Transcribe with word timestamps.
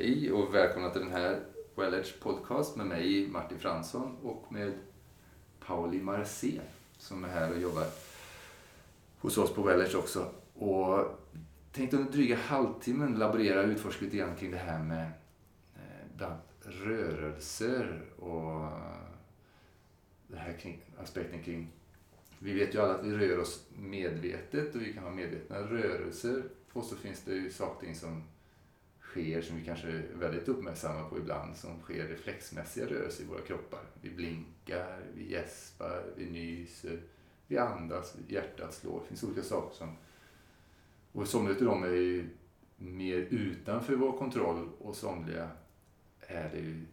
Hej 0.00 0.32
och 0.32 0.54
välkomna 0.54 0.90
till 0.90 1.00
den 1.00 1.12
här 1.12 1.40
Well 1.76 1.94
Edge 1.94 2.20
podcast 2.20 2.76
med 2.76 2.86
mig 2.86 3.28
Martin 3.28 3.58
Fransson 3.58 4.16
och 4.22 4.52
med 4.52 4.72
Pauli 5.66 6.00
Marcé 6.00 6.60
som 6.98 7.24
är 7.24 7.28
här 7.28 7.52
och 7.52 7.60
jobbar 7.60 7.86
hos 9.18 9.38
oss 9.38 9.54
på 9.54 9.62
Well 9.62 9.80
Edge 9.80 9.94
också. 9.94 10.30
Och 10.54 11.18
tänkte 11.72 11.96
under 11.96 12.12
dryga 12.12 12.36
halvtimmen 12.36 13.18
laborera 13.18 13.60
och 13.60 13.68
utforska 13.68 14.04
lite 14.04 14.16
grann 14.16 14.36
kring 14.36 14.50
det 14.50 14.56
här 14.56 14.82
med 14.82 15.04
eh, 15.76 16.06
bland 16.16 16.40
rörelser 16.60 18.02
och 18.18 18.70
det 20.26 20.36
här 20.36 20.52
kring, 20.52 20.80
aspekten 20.98 21.42
kring 21.42 21.72
vi 22.38 22.52
vet 22.52 22.74
ju 22.74 22.80
alla 22.80 22.94
att 22.94 23.04
vi 23.04 23.16
rör 23.16 23.38
oss 23.38 23.64
medvetet 23.70 24.74
och 24.74 24.82
vi 24.82 24.92
kan 24.92 25.02
ha 25.02 25.10
medvetna 25.10 25.56
rörelser 25.58 26.42
och 26.72 26.84
så 26.84 26.96
finns 26.96 27.22
det 27.22 27.34
ju 27.34 27.50
saker 27.50 27.94
som 27.94 28.22
sker 29.18 29.42
som 29.42 29.56
vi 29.56 29.64
kanske 29.64 29.88
är 29.88 30.02
väldigt 30.14 30.48
uppmärksamma 30.48 31.08
på 31.08 31.18
ibland 31.18 31.56
som 31.56 31.80
sker 31.80 32.08
reflexmässiga 32.08 32.86
rörelser 32.86 33.24
i 33.24 33.26
våra 33.26 33.40
kroppar. 33.40 33.80
Vi 34.00 34.10
blinkar, 34.10 35.00
vi 35.14 35.32
gäspar, 35.32 36.04
vi 36.16 36.30
nyser, 36.30 37.00
vi 37.46 37.58
andas, 37.58 38.16
hjärtat 38.28 38.74
slår. 38.74 39.00
Det 39.00 39.06
finns 39.08 39.24
olika 39.24 39.42
saker 39.42 39.76
som... 39.76 39.96
Och 41.12 41.28
somliga 41.28 41.56
av 41.56 41.64
dem 41.64 41.82
är 41.82 41.88
ju 41.88 42.28
mer 42.76 43.16
utanför 43.16 43.94
vår 43.94 44.18
kontroll 44.18 44.68
och 44.78 44.96
somliga 44.96 45.50
är 46.20 46.50
det 46.54 46.60
ju, 46.60 46.86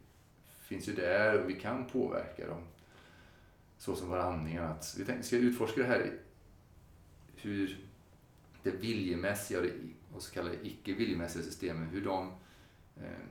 finns 0.62 0.88
ju 0.88 0.92
där 0.92 1.42
och 1.42 1.50
vi 1.50 1.54
kan 1.54 1.86
påverka 1.86 2.46
dem. 2.46 2.62
Så 3.78 3.96
som 3.96 4.08
våra 4.08 4.22
andningar. 4.22 4.62
Att 4.62 4.94
vi 4.98 5.04
tänkte, 5.04 5.26
ska 5.26 5.36
utforska 5.36 5.80
det 5.80 5.86
här 5.86 6.12
hur 7.36 7.78
det 8.62 8.70
viljemässiga 8.70 9.58
och, 9.58 9.64
det, 9.64 9.72
och 10.16 10.22
så 10.22 10.32
kallade 10.32 10.66
icke 10.66 10.94
viljemässiga 10.94 11.42
systemen, 11.42 11.86
hur 11.86 12.04
de 12.04 12.32
eh, 12.96 13.26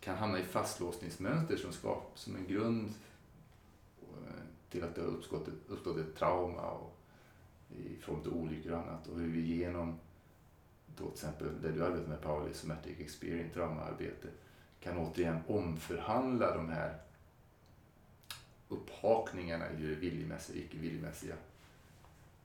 kan 0.00 0.16
hamna 0.16 0.38
i 0.38 0.42
fastlåsningsmönster 0.42 1.56
som, 1.56 1.72
skap, 1.72 2.12
som 2.14 2.36
en 2.36 2.46
grund 2.46 2.94
eh, 4.00 4.42
till 4.70 4.84
att 4.84 4.94
det 4.94 5.00
har 5.00 5.08
uppstått, 5.08 5.48
uppstått 5.68 5.96
ett 5.96 6.16
trauma 6.16 6.70
och, 6.70 6.96
i 7.76 7.96
form 7.96 8.20
av 8.20 8.36
olyckor 8.36 8.72
och 8.72 8.78
annat. 8.78 9.06
Och 9.06 9.20
hur 9.20 9.28
vi 9.28 9.40
genom 9.40 9.98
då 10.96 11.04
till 11.04 11.12
exempel 11.12 11.62
det 11.62 11.72
du 11.72 11.84
arbetar 11.84 12.08
med 12.08 12.22
Pauli, 12.22 12.54
Somatic 12.54 13.00
Experience, 13.00 13.54
traumaarbete, 13.54 14.28
kan 14.80 14.98
återigen 14.98 15.38
omförhandla 15.46 16.56
de 16.56 16.68
här 16.68 16.98
upphakningarna 18.68 19.70
i 19.70 19.76
det 19.76 19.94
viljemässiga 19.94 20.56
och 20.56 20.64
icke 20.64 20.78
viljemässiga 20.78 21.34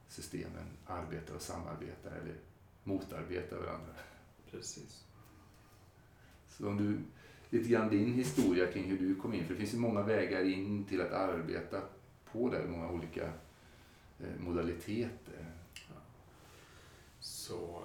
systemen 0.07 0.65
arbetar 0.87 1.35
och 1.35 1.41
samarbetar 1.41 2.11
eller 2.11 2.35
motarbetar 2.91 3.57
varandra. 3.57 3.93
Precis. 4.51 5.03
Så 6.47 6.67
om 6.67 6.77
du, 6.77 6.99
lite 7.57 7.69
grann 7.69 7.89
din 7.89 8.13
historia 8.13 8.71
kring 8.71 8.89
hur 8.89 8.97
du 8.97 9.15
kom 9.15 9.33
in, 9.33 9.45
för 9.45 9.53
det 9.53 9.59
finns 9.59 9.73
ju 9.73 9.77
många 9.77 10.01
vägar 10.01 10.43
in 10.43 10.83
till 10.83 11.01
att 11.01 11.11
arbeta 11.11 11.81
på 12.31 12.49
det, 12.49 12.67
många 12.67 12.89
olika 12.89 13.23
eh, 14.19 14.39
modaliteter. 14.39 15.45
Ja. 15.73 16.01
Så 17.19 17.83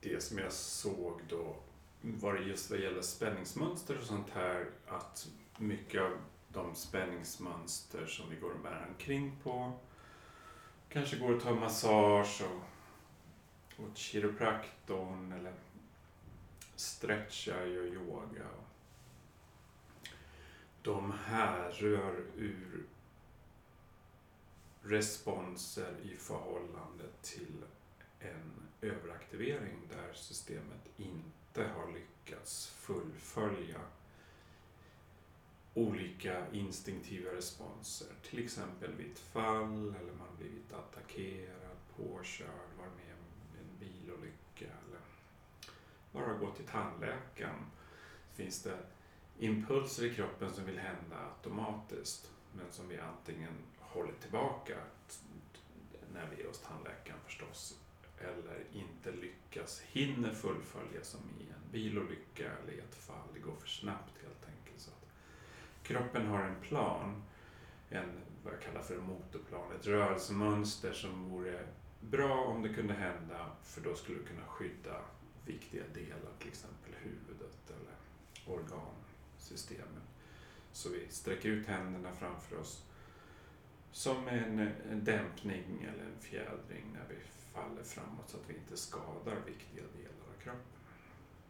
det 0.00 0.22
som 0.22 0.38
jag 0.38 0.52
såg 0.52 1.20
då 1.28 1.56
var 2.00 2.34
det 2.34 2.42
just 2.42 2.70
vad 2.70 2.80
gäller 2.80 3.02
spänningsmönster 3.02 3.98
och 3.98 4.04
sånt 4.04 4.30
här, 4.30 4.66
att 4.86 5.28
mycket 5.58 6.02
av 6.02 6.10
de 6.48 6.74
spänningsmönster 6.74 8.06
som 8.06 8.30
vi 8.30 8.36
går 8.36 8.50
och 8.50 8.62
bär 8.62 8.86
omkring 8.88 9.36
på 9.42 9.72
kanske 10.88 11.16
går 11.16 11.34
och 11.34 11.42
tar 11.42 11.54
massage 11.54 12.42
och 12.42 12.73
åt 13.78 13.96
kiropraktorn 13.96 15.32
eller 15.32 15.54
stretchar, 16.76 17.66
gör 17.66 17.86
yoga. 17.86 18.48
De 20.82 21.12
härrör 21.12 22.24
ur 22.36 22.86
responser 24.82 25.94
i 26.02 26.16
förhållande 26.16 27.04
till 27.22 27.64
en 28.20 28.52
överaktivering 28.80 29.78
där 29.90 30.12
systemet 30.12 30.88
inte 30.96 31.64
har 31.64 31.92
lyckats 31.92 32.66
fullfölja 32.66 33.80
olika 35.74 36.50
instinktiva 36.52 37.32
responser. 37.32 38.08
Till 38.22 38.44
exempel 38.44 38.92
vid 38.92 39.12
ett 39.12 39.18
fall 39.18 39.94
eller 40.00 40.12
man 40.12 40.36
blivit 40.38 40.72
attackerad, 40.72 41.76
påkörd, 41.96 42.70
varit 42.78 42.96
med 42.96 43.14
om 43.14 43.58
en 43.60 43.78
bilolycka 43.78 44.64
eller 44.64 45.00
bara 46.14 46.34
gå 46.34 46.50
till 46.50 46.66
tandläkaren. 46.66 47.66
Finns 48.34 48.62
det 48.62 48.78
impulser 49.38 50.04
i 50.04 50.14
kroppen 50.14 50.52
som 50.52 50.64
vill 50.64 50.78
hända 50.78 51.16
automatiskt 51.36 52.30
men 52.52 52.72
som 52.72 52.88
vi 52.88 52.98
antingen 52.98 53.52
håller 53.78 54.12
tillbaka 54.12 54.74
när 56.12 56.28
vi 56.36 56.42
är 56.42 56.48
hos 56.48 56.60
tandläkaren 56.60 57.18
förstås 57.24 57.78
eller 58.18 58.64
inte 58.72 59.10
lyckas, 59.10 59.80
hinner 59.80 60.30
fullfölja 60.30 61.02
som 61.02 61.20
i 61.20 61.42
en 61.42 61.72
bilolycka 61.72 62.50
eller 62.62 62.72
i 62.72 62.78
ett 62.78 62.94
fall. 62.94 63.28
Det 63.34 63.40
går 63.40 63.56
för 63.56 63.68
snabbt 63.68 64.18
helt 64.22 64.46
enkelt. 64.46 64.80
Så 64.80 64.90
att 64.90 65.08
kroppen 65.82 66.26
har 66.26 66.42
en 66.42 66.60
plan, 66.60 67.22
en, 67.90 68.12
vad 68.44 68.52
jag 68.54 68.62
kallar 68.62 68.82
för 68.82 68.94
en 68.94 69.04
motorplan, 69.06 69.72
ett 69.80 69.86
rörelsemönster 69.86 70.92
som 70.92 71.30
vore 71.30 71.66
bra 72.00 72.44
om 72.44 72.62
det 72.62 72.68
kunde 72.68 72.94
hända 72.94 73.50
för 73.62 73.80
då 73.80 73.94
skulle 73.94 74.18
det 74.18 74.24
kunna 74.24 74.46
skydda 74.46 75.00
viktiga 75.46 75.82
delar, 75.94 76.32
till 76.38 76.48
exempel 76.48 76.92
huvudet 77.02 77.70
eller 77.70 77.96
organsystemen. 78.56 80.02
Så 80.72 80.88
vi 80.88 81.06
sträcker 81.10 81.48
ut 81.48 81.66
händerna 81.66 82.14
framför 82.14 82.56
oss 82.56 82.84
som 83.92 84.28
en, 84.28 84.58
en 84.90 85.04
dämpning 85.04 85.82
eller 85.82 86.04
en 86.04 86.20
fjädring 86.20 86.84
när 86.92 87.08
vi 87.08 87.16
faller 87.52 87.82
framåt 87.82 88.28
så 88.30 88.36
att 88.36 88.50
vi 88.50 88.54
inte 88.54 88.76
skadar 88.76 89.36
viktiga 89.46 89.82
delar 89.82 90.34
av 90.36 90.42
kroppen. 90.42 90.80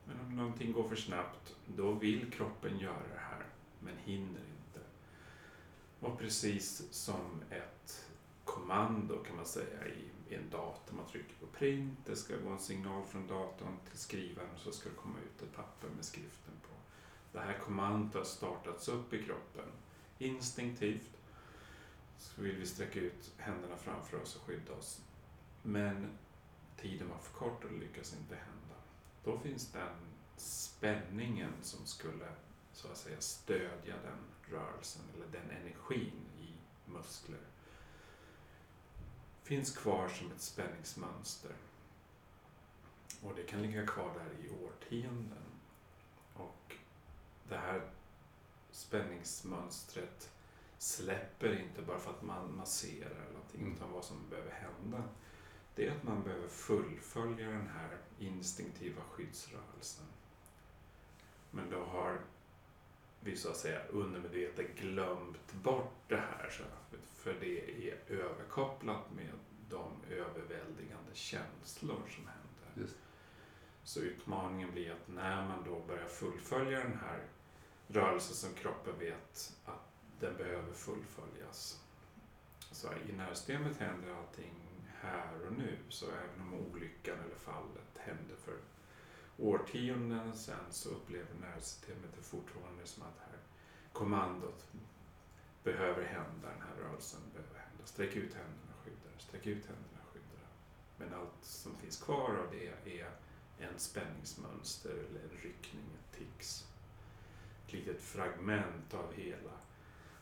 Men 0.05 0.21
om 0.21 0.37
någonting 0.37 0.73
går 0.73 0.89
för 0.89 0.97
snabbt, 0.97 1.57
då 1.67 1.93
vill 1.93 2.31
kroppen 2.31 2.79
göra 2.79 3.09
det 3.15 3.21
här 3.21 3.47
men 3.81 3.97
hinner 3.97 4.41
inte. 4.41 4.81
Och 6.01 6.19
precis 6.19 6.93
som 6.93 7.43
ett 7.51 8.11
kommando 8.65 9.25
kan 9.25 9.37
man 9.37 9.47
säga 9.47 9.87
i, 9.87 10.35
en 10.35 10.51
dator. 10.51 10.97
Man 10.97 11.07
trycker 11.07 11.35
på 11.41 11.47
print, 11.47 11.99
det 12.07 12.17
ska 12.17 12.37
gå 12.37 12.49
en 12.49 12.59
signal 12.59 13.05
från 13.07 13.27
datorn 13.27 13.77
till 13.91 13.99
skrivaren 13.99 14.51
och 14.55 14.61
så 14.61 14.73
ska 14.73 14.89
det 14.89 14.95
komma 14.95 15.19
ut 15.19 15.43
ett 15.43 15.57
papper 15.57 15.89
med 15.89 16.05
skriften 16.05 16.55
på. 16.63 16.75
Det 17.33 17.39
här 17.39 17.59
kommandot 17.59 18.15
har 18.15 18.25
startats 18.25 18.89
upp 18.89 19.15
i 19.15 19.23
kroppen 19.23 19.65
instinktivt. 20.19 21.11
Så 22.19 22.43
vill 22.43 22.57
vi 22.57 22.67
sträcka 22.67 23.01
ut 23.01 23.33
händerna 23.39 23.77
framför 23.77 24.23
oss 24.23 24.37
och 24.37 24.43
skydda 24.43 24.73
oss. 24.73 25.01
Men 25.63 26.19
tiden 26.77 27.09
var 27.09 27.19
för 27.19 27.33
kort 27.33 27.65
och 27.65 27.71
det 27.71 27.79
lyckas 27.79 28.17
inte 28.21 28.35
hända. 28.35 28.77
Då 29.25 29.39
finns 29.39 29.73
den 29.73 29.97
spänningen 30.37 31.53
som 31.63 31.87
skulle 31.87 32.29
så 32.73 32.89
att 32.89 32.99
säga 32.99 33.21
stödja 33.21 33.95
den 34.05 34.19
rörelsen 34.51 35.03
eller 35.15 35.27
den 35.27 35.51
energin 35.51 36.21
i 36.41 36.55
muskler 36.91 37.54
finns 39.45 39.77
kvar 39.77 40.09
som 40.09 40.33
ett 40.33 40.41
spänningsmönster. 40.41 41.53
Och 43.23 43.33
det 43.37 43.43
kan 43.43 43.63
ligga 43.63 43.87
kvar 43.87 44.13
där 44.15 44.47
i 44.47 44.65
årtionden. 44.65 45.45
Och 46.35 46.77
det 47.49 47.57
här 47.57 47.83
spänningsmönstret 48.71 50.31
släpper 50.79 51.61
inte 51.61 51.83
bara 51.83 51.99
för 51.99 52.11
att 52.11 52.23
man 52.23 52.57
masserar 52.57 53.11
eller 53.11 53.33
någonting, 53.33 53.61
mm. 53.61 53.73
utan 53.73 53.93
vad 53.93 54.05
som 54.05 54.17
behöver 54.31 54.51
hända 54.51 55.03
det 55.75 55.87
är 55.87 55.91
att 55.91 56.03
man 56.03 56.23
behöver 56.23 56.49
fullfölja 56.49 57.49
den 57.49 57.69
här 57.69 57.99
instinktiva 58.19 59.03
skyddsrörelsen. 59.03 60.07
Men 61.51 61.71
då 61.71 61.85
har 61.85 62.21
vi 63.25 63.37
så 63.37 63.51
att 63.51 63.57
säga 63.57 63.81
undermedvetet 63.91 64.77
glömt 64.77 65.53
bort 65.53 65.93
det 66.09 66.17
här. 66.17 66.51
Så, 66.51 66.63
för 67.15 67.35
det 67.41 67.89
är 67.89 67.99
överkopplat 68.09 69.13
med 69.17 69.33
de 69.71 69.93
överväldigande 70.11 71.15
känslor 71.15 72.03
som 72.09 72.27
händer. 72.27 72.83
Just. 72.83 72.97
Så 73.85 74.01
utmaningen 74.01 74.73
blir 74.73 74.91
att 74.93 75.09
när 75.09 75.49
man 75.49 75.65
då 75.65 75.81
börjar 75.87 76.07
fullfölja 76.07 76.79
den 76.79 76.99
här 76.99 77.23
rörelsen 77.87 78.37
som 78.37 78.55
kroppen 78.55 78.99
vet 78.99 79.53
att 79.65 79.89
den 80.21 80.37
behöver 80.37 80.73
fullföljas. 80.73 81.81
Så 82.73 82.89
i 83.09 83.13
nervsystemet 83.13 83.77
händer 83.77 84.15
allting 84.15 84.55
här 85.01 85.47
och 85.47 85.53
nu. 85.53 85.77
Så 85.89 86.07
även 86.07 86.41
om 86.41 86.55
olyckan 86.55 87.19
eller 87.25 87.35
fallet 87.35 87.99
hände 87.99 88.37
för 88.45 88.55
årtionden 89.39 90.37
sedan 90.37 90.65
så 90.71 90.89
upplever 90.89 91.35
nervsystemet 91.41 92.11
det 92.17 92.23
fortfarande 92.23 92.87
som 92.87 93.03
att 93.03 93.19
här 93.19 93.39
kommandot 93.93 94.65
behöver 95.63 96.05
hända, 96.05 96.49
den 96.49 96.63
här 96.63 96.85
rörelsen 96.89 97.21
behöver 97.33 97.59
hända. 97.59 97.85
Sträck 97.85 98.17
ut 98.17 98.35
händerna, 98.35 98.73
skydda 98.85 99.19
Sträck 99.19 99.47
ut 99.47 99.67
händerna, 99.67 100.01
skydda 100.13 100.45
Men 100.99 101.15
allt 101.15 101.45
som 101.45 101.77
finns 101.77 102.03
kvar 102.03 102.31
av 102.31 102.47
det 102.53 103.01
är 103.01 103.11
en 103.59 103.79
spänningsmönster 103.79 104.91
eller 104.91 105.21
en 105.21 105.39
ryckning, 105.43 105.85
ett 105.99 106.19
tics. 106.19 106.67
Ett 107.67 107.73
litet 107.73 108.03
fragment 108.03 108.95
av 108.95 109.13
hela 109.13 109.53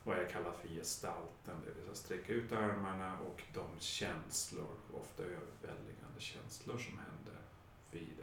vad 0.04 0.18
jag 0.18 0.30
kallar 0.30 0.52
för 0.52 0.68
gestalten. 0.68 1.56
Det 1.64 1.70
vill 1.74 1.82
säga 1.84 1.94
sträcka 1.94 2.32
ut 2.32 2.52
armarna 2.52 3.18
och 3.18 3.42
de 3.54 3.66
känslor, 3.78 4.76
ofta 4.92 5.22
överväldigande 5.22 6.20
känslor 6.20 6.78
som 6.78 6.98
händer 6.98 7.40
vid 7.90 8.20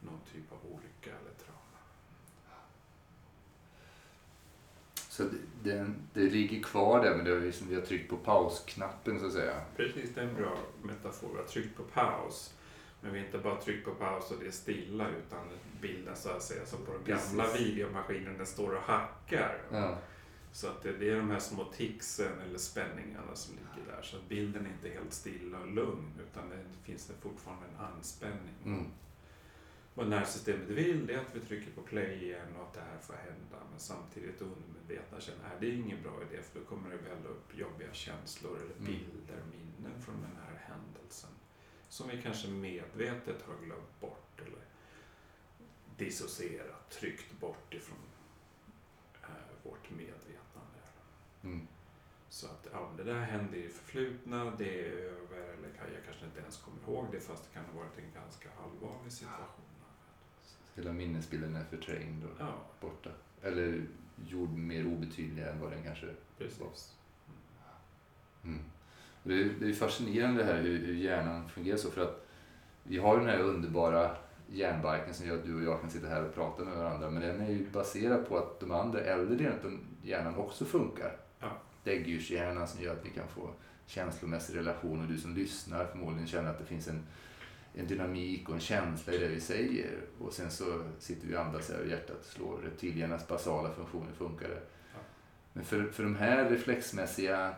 någon 0.00 0.20
typ 0.32 0.52
av 0.52 0.58
olycka 0.72 1.10
eller 1.10 1.34
trauma. 1.44 1.56
Så 5.08 5.22
det, 5.22 5.70
det, 5.70 5.92
det 6.12 6.30
ligger 6.30 6.62
kvar 6.62 7.04
där, 7.04 7.16
men 7.16 7.24
det 7.24 7.30
är 7.30 7.40
liksom, 7.40 7.68
vi 7.68 7.74
har 7.74 7.82
tryckt 7.82 8.10
på 8.10 8.16
pausknappen 8.16 9.20
så 9.20 9.26
att 9.26 9.32
säga. 9.32 9.60
Precis, 9.76 10.10
det 10.14 10.20
är 10.20 10.28
en 10.28 10.34
bra 10.34 10.58
metafor. 10.82 11.28
Vi 11.32 11.36
har 11.36 11.44
tryckt 11.44 11.76
på 11.76 11.82
paus. 11.82 12.54
Men 13.00 13.12
vi 13.12 13.18
har 13.18 13.26
inte 13.26 13.38
bara 13.38 13.60
tryckt 13.60 13.84
på 13.84 13.94
paus 13.94 14.30
och 14.30 14.36
det 14.40 14.46
är 14.46 14.50
stilla 14.50 15.08
utan 15.08 15.48
bilden 15.80 16.16
så 16.16 16.30
att 16.30 16.42
säga 16.42 16.66
som 16.66 16.78
på 16.86 16.92
den 16.92 17.04
gamla 17.04 17.44
Precis. 17.44 17.66
videomaskinen, 17.66 18.36
den 18.36 18.46
står 18.46 18.74
och 18.74 18.82
hackar. 18.82 19.62
Ja. 19.70 19.98
Så 20.52 20.66
att 20.66 20.82
det, 20.82 20.92
det 20.92 21.10
är 21.10 21.16
de 21.16 21.30
här 21.30 21.38
små 21.38 21.64
ticsen 21.64 22.40
eller 22.48 22.58
spänningarna 22.58 23.34
som 23.34 23.54
ligger 23.54 23.96
där. 23.96 24.02
Så 24.02 24.16
att 24.16 24.28
bilden 24.28 24.66
är 24.66 24.70
inte 24.70 24.88
helt 24.88 25.12
stilla 25.12 25.58
och 25.58 25.72
lugn 25.72 26.12
utan 26.30 26.48
det 26.48 26.64
finns 26.84 27.06
det 27.06 27.14
fortfarande 27.22 27.66
en 27.66 27.84
anspänning. 27.84 28.54
Mm. 28.64 28.86
Vad 29.96 30.08
nervsystemet 30.08 30.68
vill 30.68 31.06
det 31.06 31.14
är 31.14 31.18
att 31.18 31.34
vi 31.36 31.40
trycker 31.40 31.70
på 31.70 31.82
play 31.82 32.24
igen 32.24 32.56
och 32.56 32.62
att 32.62 32.74
det 32.74 32.80
här 32.80 32.98
får 32.98 33.14
hända. 33.14 33.56
Men 33.70 33.80
samtidigt 33.80 34.40
undermedvetna 34.42 35.20
känner 35.20 35.44
att 35.54 35.60
det 35.60 35.66
är 35.66 35.72
ingen 35.72 36.02
bra 36.02 36.22
idé 36.30 36.42
för 36.42 36.60
då 36.60 36.66
kommer 36.66 36.90
det 36.90 36.96
välla 36.96 37.28
upp 37.28 37.58
jobbiga 37.58 37.92
känslor 37.92 38.56
eller 38.56 38.74
Mm. 38.74 38.84
bilder, 38.86 39.42
minnen 39.50 40.02
från 40.02 40.14
den 40.22 40.36
här 40.46 40.56
händelsen. 40.68 41.30
Som 41.88 42.08
vi 42.08 42.22
kanske 42.22 42.48
medvetet 42.48 43.42
har 43.42 43.64
glömt 43.64 44.00
bort 44.00 44.40
eller 44.46 44.64
dissocierat, 45.96 46.90
tryckt 46.90 47.32
bort 47.40 47.74
ifrån 47.74 47.98
eh, 49.22 49.28
vårt 49.62 49.90
medvetande. 49.90 50.80
Mm. 51.44 51.66
Så 52.28 52.46
att 52.46 52.66
ja, 52.72 52.92
det 52.96 53.04
där 53.04 53.20
hände 53.20 53.56
i 53.56 53.62
det 53.62 53.68
förflutna, 53.68 54.44
det 54.58 54.80
är 54.86 54.92
över 54.92 55.38
eller 55.38 55.68
jag 55.94 56.04
kanske 56.04 56.24
inte 56.26 56.40
ens 56.40 56.56
kommer 56.56 56.82
ihåg 56.82 57.06
det 57.12 57.20
fast 57.20 57.44
det 57.44 57.54
kan 57.54 57.64
ha 57.64 57.80
varit 57.82 57.98
en 57.98 58.12
ganska 58.22 58.48
allvarlig 58.64 59.12
situation. 59.12 59.64
Hela 60.76 60.92
minnesbilden 60.92 61.56
är 61.56 61.64
förträngd 61.64 62.24
och 62.24 62.30
Ja, 62.38 62.54
borta. 62.80 63.10
Eller 63.42 63.82
gjord 64.26 64.50
mer 64.50 64.86
obetydlig 64.86 65.42
än 65.42 65.60
vad 65.60 65.70
den 65.70 65.82
kanske 65.82 66.06
precis. 66.38 66.94
Mm. 68.44 68.58
Och 69.22 69.28
Det 69.28 69.34
är, 69.34 69.50
det 69.60 69.68
är 69.68 69.72
fascinerande 69.72 70.44
här 70.44 70.62
hur, 70.62 70.86
hur 70.86 70.94
hjärnan 70.94 71.48
fungerar 71.48 71.76
så. 71.76 71.90
För 71.90 72.02
att 72.02 72.26
vi 72.82 72.98
har 72.98 73.14
ju 73.14 73.20
den 73.20 73.28
här 73.28 73.40
underbara 73.40 74.16
hjärnbarken 74.52 75.14
som 75.14 75.26
gör 75.26 75.34
att 75.34 75.44
du 75.44 75.56
och 75.56 75.62
jag 75.62 75.80
kan 75.80 75.90
sitta 75.90 76.08
här 76.08 76.24
och 76.24 76.34
prata 76.34 76.64
med 76.64 76.76
varandra. 76.76 77.10
Men 77.10 77.22
den 77.22 77.40
är 77.40 77.50
ju 77.50 77.70
baserad 77.70 78.28
på 78.28 78.38
att 78.38 78.60
de 78.60 78.70
andra 78.70 79.00
äldre 79.00 79.36
delarna 79.36 79.56
av 79.64 79.78
hjärnan 80.02 80.36
också 80.36 80.64
funkar. 80.64 81.16
Ja. 81.40 81.48
Däggdjurshjärnan 81.84 82.68
som 82.68 82.82
gör 82.82 82.92
att 82.92 83.06
vi 83.06 83.10
kan 83.10 83.28
få 83.28 83.50
känslomässig 83.86 84.56
relation 84.56 85.00
och 85.00 85.08
du 85.08 85.18
som 85.18 85.34
lyssnar 85.34 85.84
förmodligen 85.84 86.26
känner 86.26 86.50
att 86.50 86.58
det 86.58 86.64
finns 86.64 86.88
en, 86.88 87.06
en 87.78 87.86
dynamik 87.86 88.48
och 88.48 88.54
en 88.54 88.60
känsla 88.60 89.12
i 89.12 89.18
det 89.18 89.28
vi 89.28 89.40
säger. 89.40 90.00
Och 90.18 90.32
sen 90.32 90.50
så 90.50 90.84
sitter 90.98 91.28
vi 91.28 91.36
och 91.36 91.40
andas 91.40 91.70
och 91.70 91.86
hjärtat 91.86 92.24
slår. 92.24 92.58
Reptilhjärnans 92.58 93.28
basala 93.28 93.70
funktioner 93.70 94.12
funkar. 94.12 94.48
Ja. 94.50 94.98
Men 95.52 95.64
för, 95.64 95.84
för 95.84 96.02
de 96.02 96.16
här 96.16 96.50
reflexmässiga 96.50 97.54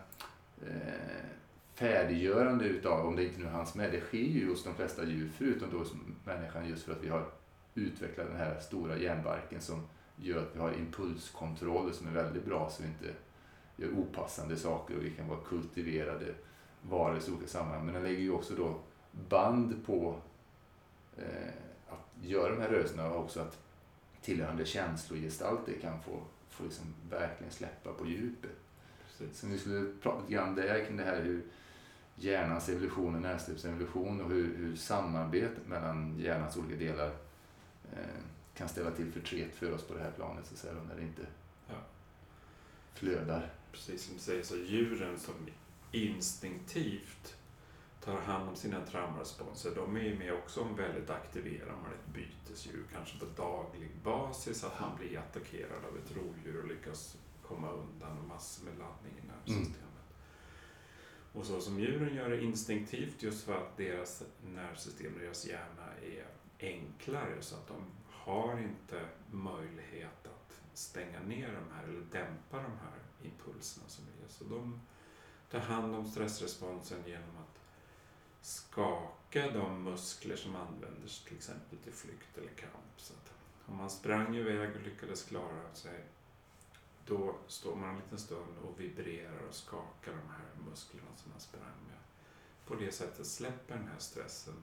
eh, 0.66 1.28
färdiggörande 1.74 2.64
utav, 2.64 3.06
om 3.06 3.16
det 3.16 3.24
inte 3.24 3.40
nu 3.40 3.46
hanns 3.46 3.74
med, 3.74 3.92
det 3.92 4.00
sker 4.00 4.18
ju 4.18 4.48
hos 4.48 4.64
de 4.64 4.74
flesta 4.74 5.04
djur 5.04 5.30
förutom 5.36 5.70
då 5.70 5.78
hos 5.78 5.92
människan 6.24 6.68
just 6.68 6.82
för 6.82 6.92
att 6.92 7.02
vi 7.02 7.08
har 7.08 7.30
utvecklat 7.74 8.26
den 8.26 8.36
här 8.36 8.60
stora 8.60 8.96
hjärnbarken 8.96 9.60
som 9.60 9.86
gör 10.16 10.42
att 10.42 10.56
vi 10.56 10.60
har 10.60 10.72
impulskontroller 10.72 11.92
som 11.92 12.06
är 12.06 12.12
väldigt 12.12 12.44
bra 12.44 12.70
så 12.70 12.82
vi 12.82 12.88
inte 12.88 13.18
gör 13.76 14.00
opassande 14.00 14.56
saker 14.56 14.96
och 14.96 15.04
vi 15.04 15.10
kan 15.10 15.28
vara 15.28 15.40
kultiverade 15.40 16.34
varelser 16.82 17.32
i 17.32 17.34
olika 17.34 17.48
sammanhang. 17.48 17.84
Men 17.84 17.94
den 17.94 18.02
lägger 18.02 18.20
ju 18.20 18.30
också 18.30 18.54
då 18.54 18.80
band 19.28 19.86
på 19.86 20.20
eh, 21.16 21.48
att 21.88 22.24
göra 22.26 22.54
de 22.54 22.60
här 22.62 22.68
rörelserna 22.68 23.10
och 23.10 23.24
också 23.24 23.40
att 23.40 23.58
tillhörande 24.22 24.64
känslogestalter 24.64 25.72
kan 25.82 26.02
få, 26.02 26.22
få 26.50 26.64
liksom 26.64 26.94
verkligen 27.10 27.52
släppa 27.52 27.92
på 27.92 28.06
djupet. 28.06 28.50
precis. 29.06 29.38
Så 29.40 29.46
vi 29.46 29.58
skulle 29.58 29.92
prata 30.02 30.20
lite 30.20 30.32
grann 30.32 30.54
där 30.54 30.84
kring 30.84 30.96
det 30.96 31.04
här 31.04 31.22
hur 31.22 31.42
hjärnans 32.16 32.68
evolution 32.68 33.14
och 33.14 33.20
närstöps 33.22 33.64
evolution 33.64 34.20
och 34.20 34.30
hur, 34.30 34.56
hur 34.56 34.76
samarbetet 34.76 35.66
mellan 35.66 36.18
hjärnans 36.18 36.56
olika 36.56 36.76
delar 36.76 37.06
eh, 37.92 38.22
kan 38.54 38.68
ställa 38.68 38.90
till 38.90 39.12
förtret 39.12 39.54
för 39.54 39.72
oss 39.72 39.82
på 39.82 39.94
det 39.94 40.00
här 40.02 40.10
planet 40.10 40.46
så 40.46 40.54
att 40.54 40.60
säga, 40.60 40.74
när 40.88 40.96
det 40.96 41.02
inte 41.02 41.22
Ja. 41.68 41.74
flödar. 42.94 43.50
Precis 43.72 44.02
som 44.04 44.14
du 44.14 44.20
säger, 44.20 44.42
så 44.42 44.56
djuren 44.56 45.18
som 45.18 45.34
instinktivt 45.92 47.36
tar 48.04 48.20
hand 48.20 48.48
om 48.48 48.56
sina 48.56 48.86
traumaresponser, 48.86 49.74
de 49.74 49.96
är 49.96 50.00
ju 50.00 50.18
med 50.18 50.32
också 50.34 50.60
om 50.60 50.76
väldigt 50.76 51.10
aktiverade. 51.10 51.72
Man 51.72 51.90
är 51.90 51.94
ett 51.94 52.14
bytesdjur, 52.14 52.84
kanske 52.92 53.18
på 53.18 53.24
daglig 53.24 53.90
basis, 54.04 54.64
att 54.64 54.80
man 54.80 54.96
blir 54.96 55.18
attackerad 55.18 55.84
av 55.84 55.96
ett 55.98 56.16
rovdjur 56.16 56.62
och 56.62 56.68
lyckas 56.68 57.16
komma 57.42 57.70
undan 57.70 58.18
och 58.18 58.28
massor 58.28 58.64
med 58.64 58.78
laddning 58.78 59.12
i 59.18 59.26
nervsystemet. 59.26 59.88
Och 61.32 61.46
så 61.46 61.60
som 61.60 61.80
djuren 61.80 62.14
gör 62.14 62.28
det 62.28 62.44
instinktivt 62.44 63.22
just 63.22 63.44
för 63.44 63.56
att 63.56 63.76
deras 63.76 64.22
nervsystem, 64.54 65.12
deras 65.20 65.46
hjärna 65.46 65.92
är 66.02 66.26
enklare 66.58 67.36
så 67.40 67.54
att 67.54 67.68
de 67.68 67.82
har 68.10 68.58
inte 68.58 69.08
möjlighet 69.30 70.26
att 70.26 70.60
stänga 70.74 71.20
ner 71.20 71.46
de 71.46 71.74
här 71.74 71.84
eller 71.84 72.00
dämpa 72.00 72.56
de 72.56 72.72
här 72.72 72.98
impulserna 73.22 73.88
som 73.88 74.04
är. 74.04 74.28
Så 74.28 74.44
de 74.44 74.80
tar 75.50 75.58
hand 75.58 75.94
om 75.94 76.06
stressresponsen 76.06 76.98
genom 77.06 77.37
skaka 78.40 79.50
de 79.50 79.82
muskler 79.84 80.36
som 80.36 80.56
används 80.56 81.24
till 81.24 81.36
exempel 81.36 81.78
till 81.78 81.92
flykt 81.92 82.38
eller 82.38 82.50
kamp. 82.50 82.92
Så 82.96 83.14
om 83.66 83.76
man 83.76 83.90
sprang 83.90 84.36
iväg 84.36 84.70
och 84.76 84.82
lyckades 84.82 85.22
klara 85.24 85.74
sig 85.74 86.04
då 87.06 87.34
står 87.46 87.76
man 87.76 87.88
en 87.88 87.96
liten 87.96 88.18
stund 88.18 88.58
och 88.62 88.80
vibrerar 88.80 89.38
och 89.48 89.54
skakar 89.54 90.12
de 90.12 90.30
här 90.30 90.70
musklerna 90.70 91.08
som 91.16 91.30
man 91.30 91.40
sprang 91.40 91.62
med. 91.88 91.98
På 92.66 92.74
det 92.74 92.92
sättet 92.92 93.26
släpper 93.26 93.74
den 93.76 93.88
här 93.88 93.98
stressen 93.98 94.54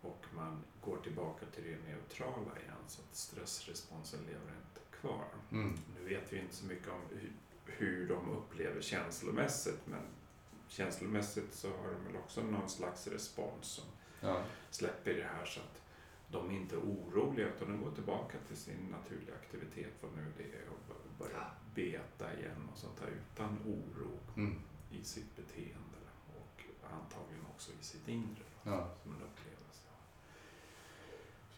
och 0.00 0.24
man 0.34 0.62
går 0.80 0.96
tillbaka 0.96 1.46
till 1.46 1.64
det 1.64 1.92
neutrala 1.92 2.58
igen 2.60 2.84
så 2.88 3.02
att 3.02 3.16
stressresponsen 3.16 4.20
lever 4.20 4.40
inte 4.56 4.80
kvar. 5.00 5.24
Mm. 5.50 5.78
Nu 5.98 6.08
vet 6.08 6.32
vi 6.32 6.38
inte 6.38 6.54
så 6.54 6.66
mycket 6.66 6.88
om 6.88 7.00
hu- 7.12 7.32
hur 7.66 8.08
de 8.08 8.30
upplever 8.30 8.80
känslomässigt 8.80 9.80
men 9.86 10.02
känslomässigt 10.70 11.54
så 11.54 11.68
har 11.68 11.86
de 11.92 12.04
väl 12.06 12.16
också 12.16 12.42
någon 12.42 12.68
slags 12.68 13.06
respons 13.06 13.66
som 13.66 13.84
Ja. 14.20 14.42
släpper 14.70 15.14
det 15.14 15.28
här 15.36 15.44
så 15.44 15.60
att 15.60 15.82
de 16.30 16.50
är 16.50 16.54
inte 16.54 16.76
oroliga 16.76 17.46
utan 17.48 17.68
de 17.72 17.84
går 17.84 17.90
tillbaka 17.90 18.38
till 18.48 18.56
sin 18.56 18.86
naturliga 18.90 19.34
aktivitet 19.34 19.92
vad 20.00 20.10
nu 20.16 20.32
det 20.36 20.42
är 20.44 20.68
och 20.68 20.78
bör- 20.88 21.26
börjar 21.26 21.50
beta 21.74 22.34
igen 22.38 22.68
och 22.72 22.78
sånt 22.78 22.96
där 23.00 23.08
utan 23.08 23.58
oro 23.66 24.10
Mm. 24.36 24.58
i 24.92 25.04
sitt 25.04 25.36
beteende 25.36 25.98
och 26.36 26.62
antagligen 26.92 27.46
också 27.54 27.72
i 27.80 27.84
sitt 27.84 28.08
inre 28.08 28.42
då, 28.64 28.70
Ja. 28.70 28.88
som 29.02 29.12
en 29.14 29.22
upplevelse. 29.22 29.86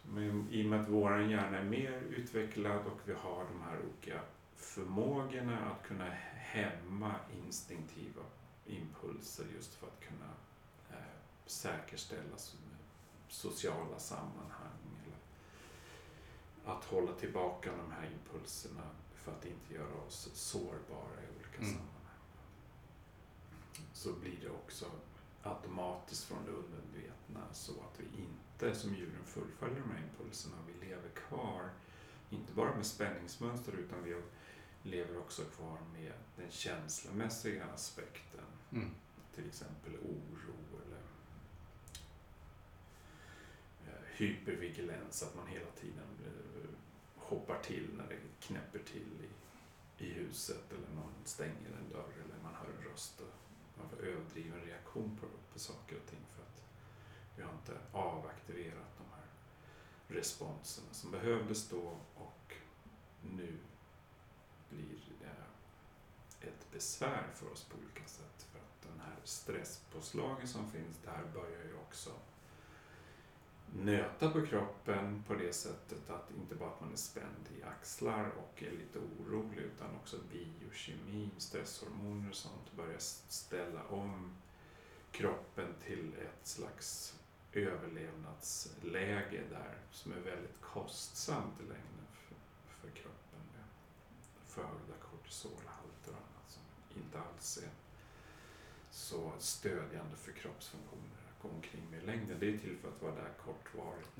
Men 0.05 0.49
i 0.51 0.63
och 0.65 0.71
med 0.71 0.81
att 0.81 0.89
vår 0.89 1.21
hjärna 1.23 1.59
är 1.59 1.65
mer 1.65 1.93
utvecklad 1.93 2.87
och 2.87 2.99
vi 3.05 3.13
har 3.13 3.45
de 3.53 3.63
här 3.63 3.79
olika 3.79 4.21
förmågorna 4.57 5.71
att 5.71 5.87
kunna 5.89 6.11
hämma 6.35 7.15
instinktiva 7.47 8.23
impulser 8.67 9.45
just 9.55 9.75
för 9.75 9.87
att 9.87 10.01
kunna 10.01 10.31
eh, 10.91 11.17
säkerställa 11.47 12.37
sociala 13.29 13.99
sammanhang 13.99 14.79
eller 15.05 15.17
att 16.75 16.85
hålla 16.85 17.13
tillbaka 17.13 17.71
de 17.77 17.93
här 17.93 18.11
impulserna 18.13 18.91
för 19.15 19.33
att 19.33 19.45
inte 19.47 19.75
göra 19.75 19.95
oss 20.07 20.31
sårbara 20.35 21.23
i 21.23 21.37
olika 21.37 21.59
Mm. 21.59 21.71
sammanhang. 21.71 21.93
Så 23.93 24.13
blir 24.13 24.39
det 24.41 24.51
också 24.51 24.87
automatiskt 25.43 26.25
från 26.25 26.45
det 26.45 26.51
undermedvetna 26.51 27.41
så 27.53 27.73
att 27.73 28.01
vi 28.01 28.23
inte 28.23 28.75
som 28.81 28.95
djuren 28.95 29.25
fullföljer 29.25 29.81
de 29.81 29.91
här 29.91 30.03
impulserna. 30.03 30.57
Vi 30.67 30.87
lever 30.87 31.09
kvar, 31.09 31.71
inte 32.31 32.53
bara 32.53 32.77
med 32.77 32.87
spänningsmönster 32.87 33.73
utan 33.73 34.03
vi 34.05 34.15
lever 34.83 35.19
också 35.19 35.45
kvar 35.45 35.79
med 35.93 36.13
den 36.37 36.51
känslomässiga 36.51 37.65
aspekten. 37.65 38.45
Mm. 38.73 38.91
Till 39.35 39.47
exempel 39.47 39.97
oro 39.97 40.81
eller 40.87 41.03
eh, 43.87 44.03
hypervigilens, 44.17 45.23
att 45.23 45.37
man 45.37 45.47
hela 45.47 45.71
tiden 45.71 46.09
eh, 46.27 46.71
hoppar 47.17 47.63
till 47.63 47.89
när 47.97 48.09
det 48.09 48.47
knäpper 48.47 48.79
till 48.79 49.13
i, 49.23 50.05
i 50.05 50.13
huset 50.13 50.73
eller 50.73 50.95
någon 50.95 51.15
stänger 51.25 51.71
en 51.81 51.93
dörr 51.93 52.13
eller 52.25 52.43
man 52.43 52.55
hör 52.55 52.69
en 52.79 52.91
röst 52.91 53.21
och 53.21 53.35
man 53.79 53.89
får 53.89 54.07
överdriven 54.07 54.61
reaktion 54.61 55.19
på, 55.21 55.27
på 55.53 55.59
saker 55.59 55.97
och 55.97 56.11
ting 56.11 56.25
för 56.37 56.43
att 56.43 56.63
vi 57.37 57.43
har 57.43 57.53
inte 57.53 57.79
avaktiverat 57.93 58.99
de 58.99 59.05
här 59.15 59.27
responserna 60.19 60.93
som 60.93 61.11
behövdes 61.11 61.69
då 61.69 61.97
och 62.15 62.55
nu 63.23 63.59
blir 64.71 64.99
det 65.21 66.47
ett 66.47 66.62
besvär 66.73 67.27
för 67.35 67.53
oss 67.53 67.65
på 67.65 67.77
olika 67.79 68.07
sätt. 68.07 68.47
För 68.53 68.59
att 68.59 68.83
den 68.83 69.01
här 69.01 69.17
stresspåslagen 69.25 70.49
som 70.49 70.71
finns 70.71 70.99
där 71.05 71.25
börjar 71.35 71.65
ju 71.65 71.75
också 71.75 72.11
nöta 73.75 74.31
på 74.31 74.47
kroppen 74.47 75.25
på 75.29 75.35
det 75.35 75.53
sättet 75.53 76.11
att 76.11 76.31
inte 76.31 76.55
bara 76.55 76.69
att 76.69 76.81
man 76.81 76.93
är 76.93 76.97
spänd 76.97 77.49
i 77.59 77.63
axlar 77.63 78.31
och 78.31 78.63
är 78.63 78.71
lite 78.71 78.99
orolig 78.99 79.59
utan 79.59 79.97
också 79.97 80.17
biokemi, 80.33 81.31
stresshormoner 81.39 82.31
och 82.31 82.37
sånt 82.37 82.73
börjar 82.77 82.99
ställa 83.29 83.85
om 83.85 84.37
kroppen 85.11 85.75
till 85.87 86.15
ett 86.15 86.47
slags 86.47 87.19
överlevnadsläge 87.53 89.43
där 89.51 89.79
som 89.91 90.13
är 90.13 90.21
väldigt 90.21 90.61
kostsamt 90.61 91.61
i 91.61 91.63
längden 91.63 92.07
för, 92.13 92.37
för 92.81 92.97
kroppen 92.97 93.23
förhöjda 94.53 94.95
kortisolhalter 95.11 95.82
inte 96.97 97.19
alls 97.19 97.59
är 97.59 97.71
så 98.91 99.33
stödjande 99.39 100.17
för 100.17 100.33
kroppsfunktioner 100.33 101.23
att 101.31 101.43
gå 101.43 101.49
omkring 101.49 101.83
med 101.91 102.03
i 102.03 102.07
längden. 102.07 102.37
Det 102.41 102.47
är 102.47 102.59
till 102.59 102.77
för 102.83 102.89
att 102.89 103.03
vara 103.03 103.15
där 103.15 103.31
kortvarigt. 103.45 104.11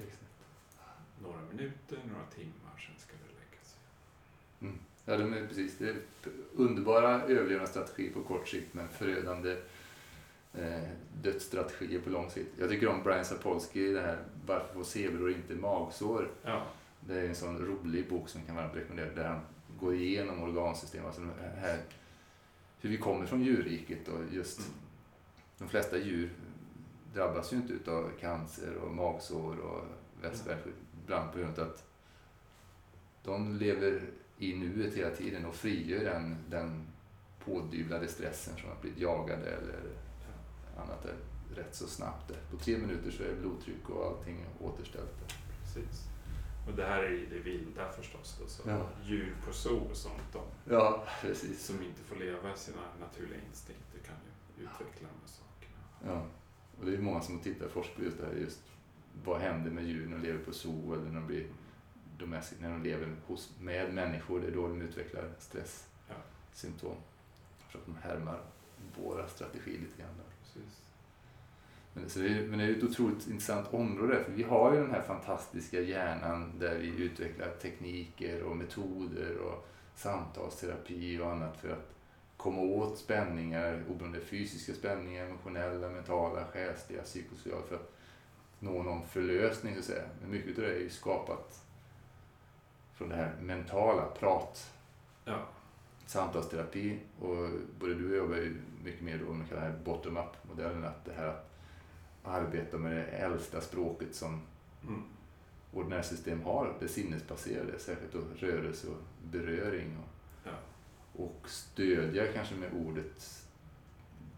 Några 1.23 1.41
minuter, 1.41 1.99
några 2.13 2.27
timmar, 2.27 2.77
sen 2.79 2.95
ska 2.99 3.13
det 3.13 3.35
lägga 3.35 3.63
sig. 3.65 3.79
Mm. 4.61 4.79
Ja, 5.05 5.17
de 5.17 5.33
är 5.33 5.47
precis. 5.47 5.79
Det 5.79 5.89
är 5.89 5.97
underbara 6.55 7.23
överlevnadsstrategier 7.23 8.13
på 8.13 8.23
kort 8.23 8.49
sikt 8.49 8.75
men 8.75 8.89
förödande 8.89 9.57
eh, 10.55 10.89
dödsstrategier 11.23 12.01
på 12.01 12.11
lång 12.11 12.31
sikt. 12.31 12.51
Jag 12.59 12.69
tycker 12.69 12.89
om 12.89 13.03
Brian 13.03 13.25
Sapolsky, 13.25 13.93
det 13.93 14.01
här 14.01 14.19
Varför 14.47 14.75
får 14.75 14.85
zebror 14.85 15.31
inte 15.31 15.55
magsår? 15.55 16.31
Ja, 16.43 16.67
Det 17.01 17.21
är 17.21 17.29
en 17.29 17.35
sån 17.35 17.59
rolig 17.59 18.09
bok 18.09 18.29
som 18.29 18.43
kan 18.43 18.57
varmt 18.57 18.77
rekommendera 18.77 19.15
där 19.15 19.29
han 19.29 19.41
går 19.81 19.95
igenom 19.95 20.43
organsystem, 20.43 21.07
alltså 21.07 21.21
de 21.21 21.31
här, 21.61 21.79
hur 22.83 22.91
vi 22.91 22.97
kommer 22.99 23.27
från 23.27 23.43
djurriket 23.43 24.09
och 24.09 24.21
just 24.33 24.59
Mm. 24.59 24.71
de 25.59 25.69
flesta 25.69 25.99
djur 25.99 26.33
drabbas 27.15 27.53
ju 27.53 27.57
inte 27.57 27.73
utav 27.73 28.11
cancer 28.21 28.75
och 28.77 28.95
magsår 28.95 29.57
och 29.59 29.85
vätskeverk 30.23 30.65
ibland 31.05 31.33
på 31.33 31.39
grund 31.39 31.59
av 31.59 31.69
att 31.69 31.85
de 33.25 33.57
lever 33.57 34.01
i 34.39 34.57
nuet 34.57 34.95
hela 34.95 35.11
tiden 35.11 35.45
och 35.47 35.55
frigör 35.55 36.05
den, 36.05 36.37
den 36.51 36.87
pådyvlade 37.45 38.09
stressen 38.09 38.57
från 38.57 38.73
att 38.73 38.83
bli 38.83 38.93
jagade 38.97 39.47
eller 39.51 39.81
annat 40.83 41.03
där 41.03 41.15
rätt 41.57 41.75
så 41.75 41.87
snabbt. 41.87 42.29
Där. 42.29 42.37
På 42.51 42.57
tre 42.57 42.79
minuter 42.79 43.11
så 43.11 43.23
är 43.23 43.35
blodtryck 43.41 43.89
och 43.91 44.07
allting 44.07 44.45
återställt. 44.61 45.19
Där. 45.21 45.37
precis. 45.63 46.09
Och 46.69 46.77
det 46.77 46.85
här 46.87 47.03
är 47.03 47.13
i 47.13 47.27
det 47.31 47.39
vilda 47.39 47.93
förstås 47.93 48.37
då, 48.41 48.47
så 48.47 48.63
Ja. 48.71 48.87
djur 49.05 49.35
på 49.47 49.53
zoo 49.53 49.79
och 49.91 49.97
sånt 49.97 50.23
de, 50.33 50.41
Ja, 50.73 51.05
precis. 51.21 51.67
som 51.67 51.83
inte 51.83 52.03
får 52.03 52.17
leva 52.17 52.57
sina 52.57 52.83
naturliga 53.01 53.41
instinkter 53.49 53.99
kan 53.99 54.15
ju 54.25 54.65
utveckla 54.65 55.09
de 55.09 55.21
här 55.21 55.27
sakerna. 55.27 56.15
Ja. 56.15 56.27
Och 56.81 56.87
det 56.87 56.95
är 56.95 56.99
många 56.99 57.21
som 57.21 57.39
tittar 57.39 57.67
och 57.67 57.73
forskar 57.73 57.95
på 57.95 58.03
just 58.03 58.19
det 58.19 58.27
här. 58.27 58.35
Just 58.35 58.61
vad 59.25 59.41
händer 59.41 59.71
med 59.71 59.85
djur 59.85 60.07
när 60.07 60.17
de 60.17 60.23
lever 60.23 60.45
på 60.45 60.53
zoo 60.53 60.95
eller 60.95 61.05
när 61.05 61.15
de 61.15 61.27
blir 61.27 61.47
domestic, 62.19 62.61
när 62.61 62.71
de 62.71 62.83
lever 62.83 63.17
hos, 63.27 63.51
med 63.61 63.95
människor. 63.95 64.41
Det 64.41 64.47
är 64.47 64.51
då 64.51 64.69
de 64.69 64.83
utvecklar 64.83 65.31
stresssymptom. 65.39 66.97
För 67.69 67.79
att 67.79 67.87
de 67.87 67.97
härmar 67.97 68.41
våra 68.97 69.29
strategier 69.29 69.81
lite 69.81 70.03
grann. 70.03 70.15
Precis. 70.43 70.83
Men, 71.95 72.11
så 72.11 72.19
det 72.19 72.29
är, 72.29 72.47
men 72.47 72.59
det 72.59 72.65
är 72.65 72.71
ett 72.77 72.85
otroligt 72.85 73.27
intressant 73.27 73.75
område. 73.75 74.25
För 74.25 74.33
vi 74.33 74.43
har 74.43 74.75
ju 74.75 74.81
den 74.81 74.91
här 74.91 75.03
fantastiska 75.03 75.81
hjärnan 75.81 76.59
där 76.59 76.79
vi 76.79 76.87
utvecklar 76.87 77.49
tekniker 77.63 78.43
och 78.43 78.57
metoder 78.57 79.37
och 79.37 79.69
samtalsterapi 79.95 81.21
och 81.21 81.31
annat 81.31 81.57
för 81.57 81.69
att 81.69 81.93
komma 82.37 82.61
åt 82.61 82.99
spänningar, 82.99 83.85
oberoende 83.91 84.21
fysiska 84.21 84.75
spänningar, 84.75 85.25
emotionella, 85.25 85.89
mentala, 85.89 86.45
själsliga, 86.45 87.03
psykosociala, 87.03 87.63
för 87.63 87.75
att 87.75 87.93
nå 88.59 88.83
någon 88.83 89.07
förlösning 89.07 89.75
så 89.75 89.81
att 89.81 89.87
säga. 89.87 90.05
Men 90.21 90.31
mycket 90.31 90.59
av 90.59 90.65
det 90.65 90.75
är 90.75 90.81
ju 90.81 90.91
skapat 90.91 91.63
från 92.95 93.09
det 93.09 93.17
här 93.17 93.35
mentala, 93.41 94.05
prat, 94.05 94.73
Ja, 95.25 95.47
samtalsterapi 96.07 96.99
och 97.21 97.49
både 97.81 97.95
du 97.95 98.05
och 98.05 98.11
jag 98.11 98.17
jobbar 98.17 98.37
ju 98.37 98.63
mycket 98.85 99.03
mer 99.03 99.19
då 99.19 99.33
med 99.33 99.47
den 99.49 99.59
här 99.59 99.79
bottom-up-modellen, 99.85 100.85
att 100.85 101.05
det 101.05 101.13
här 101.13 101.27
att 101.27 101.53
arbeta 102.25 102.79
med 102.79 102.97
det 102.97 103.05
äldsta 103.05 103.61
språket 103.61 104.15
som 104.15 104.41
mm. 104.83 105.03
Vårt 105.73 105.89
nervsystem 105.89 106.43
har, 106.43 106.75
det 106.81 106.89
sinnesbaserade, 106.89 107.79
särskilt 107.79 108.13
då 108.13 108.21
rörelse 108.47 108.87
och 108.89 108.97
beröring 109.31 109.97
och, 109.99 110.09
ja, 110.45 110.53
och 111.25 111.49
stödja 111.51 112.33
kanske 112.33 112.55
med 112.55 112.73
ordet 112.87 113.45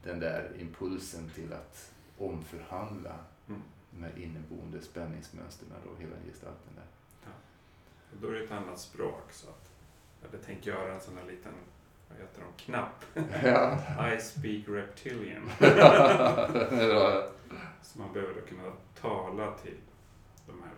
den 0.04 0.20
där 0.20 0.50
impulsen 0.58 1.30
till 1.34 1.52
att 1.52 1.92
omförhandla 2.18 3.14
Mm. 3.48 3.62
de 3.90 4.02
här 4.02 4.12
inneboende 4.18 4.80
spänningsmönstren 4.80 5.70
och 5.94 6.02
hela 6.02 6.16
gestalten 6.26 6.72
där. 6.76 6.84
Och 8.12 8.16
då 8.20 8.28
är 8.28 8.32
det 8.32 8.44
ett 8.44 8.50
annat 8.50 8.78
språk 8.80 9.32
så 9.32 9.48
att 9.48 9.70
jag 10.22 10.28
hade 10.28 10.42
tänkt 10.42 10.66
göra 10.66 10.94
en 10.94 11.00
sån 11.00 11.16
här 11.18 11.24
liten, 11.26 11.52
vad 12.08 12.18
heter 12.18 12.42
de, 12.42 12.62
knapp. 12.64 13.04
Ja, 13.44 14.12
I 14.16 14.20
speak 14.20 14.68
reptilian. 14.68 15.50
Så 17.82 17.98
man 17.98 18.12
behöver 18.12 18.40
kunna 18.40 18.72
tala 19.00 19.52
till 19.58 19.76
de 20.46 20.62
här 20.62 20.72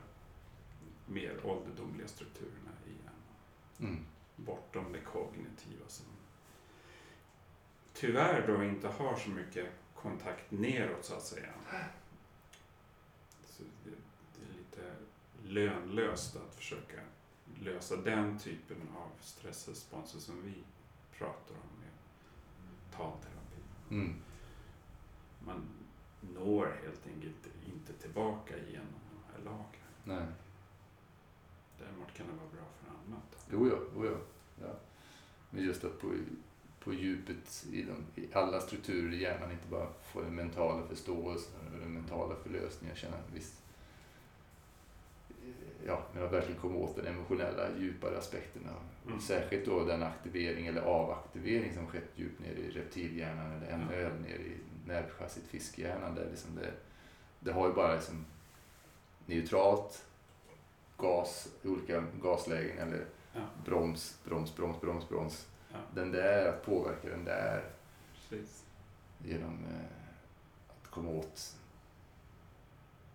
mer 1.07 1.47
ålderdomliga 1.47 2.09
strukturerna 2.09 2.71
i 2.87 2.91
hjärnan. 2.91 3.93
Mm. 3.93 4.05
Bortom 4.37 4.93
det 4.93 5.01
kognitiva 5.01 5.89
som 5.89 6.07
tyvärr 7.93 8.47
då 8.47 8.65
inte 8.65 8.89
har 8.89 9.17
så 9.17 9.31
mycket 9.31 9.67
kontakt 9.95 10.51
neråt 10.51 11.05
så 11.05 11.15
att 11.15 11.23
säga. 11.23 11.53
Så 13.47 13.63
det, 13.85 13.91
det 14.37 14.53
är 14.53 14.59
lite 14.59 14.95
lönlöst 15.43 16.37
att 16.37 16.55
försöka 16.55 17.01
lösa 17.61 17.97
den 17.97 18.39
typen 18.39 18.77
av 18.97 19.11
stressresponser 19.21 20.19
som 20.19 20.43
vi 20.43 20.55
pratar 21.19 21.55
om 21.55 21.81
med 21.81 21.91
talterapi. 22.97 23.61
Mm. 23.91 24.15
Man 25.45 25.69
når 26.21 26.81
helt 26.85 27.07
enkelt 27.07 27.49
inte 27.67 27.93
tillbaka 27.93 28.55
genom 28.57 29.01
de 29.11 29.33
här 29.33 29.45
lagren. 29.45 29.93
Nej. 30.05 30.27
Däremot 31.79 32.15
kan 32.15 32.27
det 32.27 32.33
vara 32.33 32.51
bra 32.53 32.67
för 32.81 32.91
annat. 32.91 33.47
Jo, 33.53 33.69
ja, 33.69 33.77
jo, 33.97 34.05
ja. 34.05 34.19
ja. 34.67 34.75
Men 35.51 35.65
just 35.65 35.85
att 35.85 36.01
på, 36.01 36.13
på 36.81 36.93
djupet 36.93 37.67
i, 37.73 37.83
de, 37.83 38.21
i 38.23 38.29
alla 38.33 38.61
strukturer 38.61 39.15
i 39.15 39.23
hjärnan 39.23 39.51
inte 39.51 39.69
bara 39.69 39.89
få 40.13 40.23
den 40.23 40.35
mentala 40.35 40.87
förståelsen 40.87 41.61
och 41.75 41.81
den 41.81 41.95
mentala 41.95 42.35
förlösningen, 42.43 42.97
känna 42.97 43.17
en 43.17 43.35
viss 43.35 43.63
ja, 45.87 46.03
men 46.13 46.25
att 46.25 46.33
verkligen 46.33 46.61
komma 46.61 46.77
åt 46.77 46.97
den 46.97 47.07
emotionella 47.07 47.69
djupare 47.79 48.19
aspekterna. 48.19 48.71
Mm. 49.07 49.21
Särskilt 49.21 49.67
då 49.67 49.85
den 49.85 50.03
aktivering 50.03 50.67
eller 50.67 50.81
avaktivering 50.81 51.75
som 51.75 51.87
skett 51.87 52.11
djupt 52.15 52.41
ner 52.41 52.53
i 52.53 52.71
reptilhjärnan 52.71 53.53
eller 53.53 53.67
ännu 53.67 53.85
högre 53.85 54.19
ner 54.19 54.39
i 54.39 54.57
nervchassit 54.87 55.45
fiskhjärnan. 55.45 56.15
Där 56.15 56.27
liksom 56.31 56.55
det, 56.55 56.73
det 57.41 57.53
har 57.53 57.69
ju 57.69 57.75
bara 57.75 57.95
liksom 57.95 58.25
neutralt 59.27 60.05
gas 60.97 61.49
olika 61.65 62.05
gaslägen 62.23 62.79
eller 62.79 63.07
Ja, 63.35 63.41
broms, 63.65 64.19
broms, 64.25 64.57
broms, 64.57 64.81
broms, 64.81 65.09
broms. 65.09 65.47
ja, 65.73 65.79
Den 65.95 66.13
där, 66.13 66.49
att 66.49 66.65
påverka 66.67 67.09
den 67.09 67.25
där 67.25 67.65
precis. 68.29 68.65
genom 69.25 69.65
eh, 69.65 69.87
att 70.69 70.91
komma 70.91 71.11
åt 71.11 71.57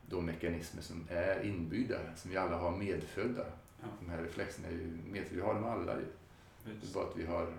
de 0.09 0.25
mekanismer 0.25 0.81
som 0.81 1.07
är 1.09 1.43
inbyggda, 1.45 1.99
som 2.15 2.31
vi 2.31 2.37
alla 2.37 2.57
har 2.57 2.71
medfödda. 2.77 3.45
Ja, 3.81 3.87
De 3.99 4.09
här 4.09 4.21
reflexerna 4.23 4.67
är 4.67 4.71
ju 4.71 4.97
medfödda, 5.11 5.35
vi 5.35 5.41
har 5.41 5.53
dem 5.53 5.63
alla. 5.65 5.95
Det 5.95 6.01
är 6.71 6.93
bara 6.93 7.07
att 7.07 7.17
vi 7.17 7.25
har 7.25 7.53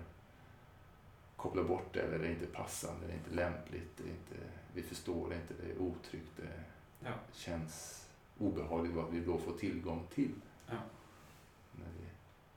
kopplat 1.35 1.67
bort 1.67 1.93
det, 1.93 2.01
eller 2.01 2.19
det 2.19 2.27
är 2.27 2.31
inte 2.31 2.45
passande, 2.45 3.07
det 3.07 3.13
är 3.13 3.17
inte 3.17 3.35
lämpligt, 3.35 3.97
det 3.97 4.03
är 4.03 4.07
inte, 4.11 4.45
vi 4.73 4.83
förstår 4.83 5.29
det 5.29 5.35
inte, 5.35 5.53
det 5.63 5.71
är 5.71 5.77
otryggt, 5.81 6.31
det 6.37 6.63
Ja, 7.05 7.11
känns 7.33 8.02
obehagligt 8.39 8.95
vad 8.95 9.11
vi 9.11 9.19
då 9.19 9.37
får 9.37 9.53
tillgång 9.53 10.07
till. 10.13 10.31
ja, 10.67 10.77
när 11.71 11.85
vi 11.99 12.05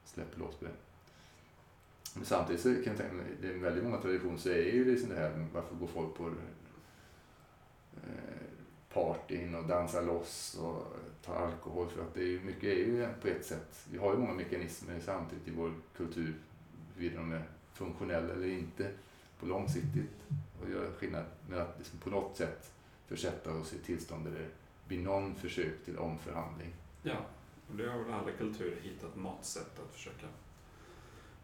släpper 0.04 0.38
loss 0.38 0.54
på 0.54 0.64
det. 0.64 0.74
Men 2.14 2.24
samtidigt 2.24 2.62
så 2.62 2.74
kan 2.74 2.84
jag 2.84 2.96
tänka 2.96 3.14
mig, 3.14 3.26
det 3.40 3.48
är 3.48 3.58
väldigt 3.58 3.84
många 3.84 4.00
traditioner 4.00 4.38
så 4.38 4.48
är 4.48 4.72
ju 4.72 4.84
liksom 4.84 5.08
det 5.08 5.16
här, 5.16 5.46
varför 5.54 5.74
går 5.74 5.86
folk 5.86 6.14
på 6.14 6.28
eh, 7.96 8.36
partyn 8.92 9.54
och 9.54 9.64
dansar 9.64 10.02
loss 10.02 10.58
och 10.60 10.96
tar 11.24 11.34
alkohol? 11.34 11.88
För 11.88 12.02
att 12.02 12.14
det 12.14 12.20
är 12.20 12.26
ju, 12.26 12.40
mycket 12.40 12.64
är 12.64 12.76
ju 12.76 13.08
på 13.22 13.28
ett 13.28 13.46
sätt, 13.46 13.86
vi 13.90 13.98
har 13.98 14.12
ju 14.12 14.18
många 14.18 14.34
mekanismer 14.34 15.00
samtidigt 15.00 15.48
i 15.48 15.50
vår 15.50 15.72
kultur, 15.96 16.34
huruvida 16.94 17.20
de 17.20 17.32
är 17.32 17.42
funktionella 17.72 18.32
eller 18.32 18.46
inte, 18.46 18.90
på 19.40 19.46
långsiktigt 19.46 20.22
och 20.62 20.70
göra 20.70 20.92
skillnad 20.92 21.24
med 21.48 21.58
att 21.58 21.74
liksom 21.78 21.98
på 21.98 22.10
något 22.10 22.36
sätt 22.36 22.72
försätta 23.06 23.52
oss 23.52 23.72
i 23.72 23.78
tillstånd 23.78 24.24
där 24.24 24.30
det 24.30 24.48
blir 24.88 24.98
någon 24.98 25.34
försök 25.34 25.84
till 25.84 25.98
omförhandling 25.98 26.72
ja, 27.02 27.16
Och 27.70 27.76
det 27.76 27.90
har 27.90 27.98
väl 27.98 28.12
alla 28.12 28.32
kulturer 28.32 28.80
hittat 28.82 29.16
något 29.16 29.44
sätt 29.44 29.80
att 29.84 29.94
försöka 29.94 30.26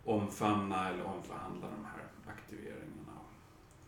omfamna 0.05 0.89
eller 0.89 1.05
omförhandla 1.05 1.67
de 1.71 1.85
här 1.85 2.07
aktiveringarna. 2.27 3.13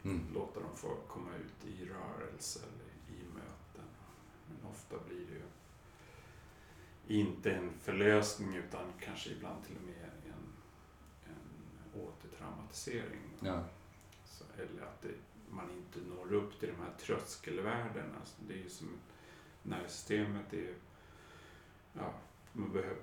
Mm. 0.03 0.21
Låta 0.35 0.61
dem 0.61 0.77
få 0.77 0.95
komma 1.09 1.31
ut 1.37 1.69
i 1.69 1.85
rörelse 1.85 2.61
eller 2.61 3.19
i 3.19 3.25
möten. 3.35 3.89
Men 4.49 4.71
ofta 4.71 4.97
blir 5.09 5.27
det 5.27 5.35
ju 5.35 7.21
inte 7.21 7.53
en 7.53 7.71
förlösning 7.83 8.55
utan 8.57 8.93
kanske 9.01 9.31
ibland 9.31 9.65
till 9.65 9.77
och 9.77 9.83
med 9.83 10.11
en, 10.25 10.53
en 11.25 12.03
återtraumatisering. 12.03 13.21
Ja. 13.41 13.65
Så, 14.25 14.45
eller 14.59 14.83
att 14.83 15.03
det, 15.03 15.15
man 15.51 15.71
inte 15.71 16.09
når 16.09 16.33
upp 16.33 16.61
till 16.61 16.69
de 16.69 16.83
här 16.83 16.93
tröskelvärdena. 16.99 18.25
Så 18.25 18.43
det 18.49 18.55
är 18.55 18.59
ju 18.59 18.69
som 18.69 18.89
nervsystemet 19.65 20.53
är 20.53 20.57
ju, 20.57 20.75
ja, 21.93 22.15
man 22.53 22.73
behöver, 22.73 22.97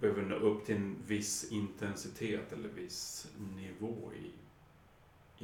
behöver 0.00 0.22
nå 0.22 0.34
upp 0.34 0.66
till 0.66 0.76
en 0.76 0.96
viss 1.06 1.52
intensitet 1.52 2.52
eller 2.52 2.68
viss 2.68 3.28
nivå 3.56 4.12
i, 4.12 4.26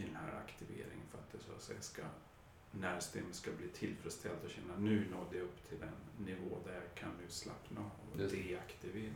i 0.00 0.02
den 0.02 0.16
här 0.16 0.40
aktiveringen 0.46 1.06
för 1.10 1.18
att 1.18 1.32
det 1.32 1.38
så 1.38 1.52
att 1.52 1.62
säga 1.62 1.80
ska 1.80 2.02
nervsystemet 2.70 3.34
ska 3.34 3.50
bli 3.52 3.68
tillfredsställt 3.68 4.44
och 4.44 4.50
känna 4.50 4.76
nu 4.78 5.06
nådde 5.10 5.36
jag 5.36 5.44
upp 5.44 5.68
till 5.68 5.82
en 5.82 6.24
nivå 6.26 6.58
där 6.64 6.74
jag 6.74 6.94
kan 6.94 7.10
nu 7.22 7.24
slappna 7.28 7.80
av 7.80 8.12
och 8.12 8.20
Just 8.20 8.34
det. 8.34 8.42
deaktivera. 8.42 9.12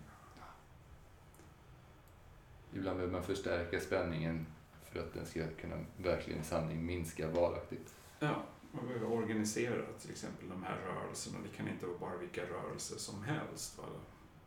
Ibland 2.74 2.96
behöver 2.96 3.12
man 3.12 3.22
förstärka 3.22 3.80
spänningen 3.80 4.46
för 4.84 5.00
att 5.00 5.14
den 5.14 5.26
ska 5.26 5.46
kunna 5.60 5.76
verkligen 5.96 6.40
i 6.40 6.44
sanning 6.44 6.86
minska 6.86 7.28
varaktigt. 7.28 7.94
Ja, 8.18 8.42
man 8.72 8.86
behöver 8.86 9.06
organisera 9.06 9.92
till 10.00 10.10
exempel 10.10 10.48
de 10.48 10.62
här 10.62 10.76
rörelserna. 10.78 11.38
Det 11.42 11.56
kan 11.56 11.68
inte 11.68 11.86
vara 11.86 11.98
bara 11.98 12.16
vilka 12.16 12.42
rörelser 12.46 12.96
som 12.96 13.22
helst. 13.22 13.78
Va? 13.78 13.84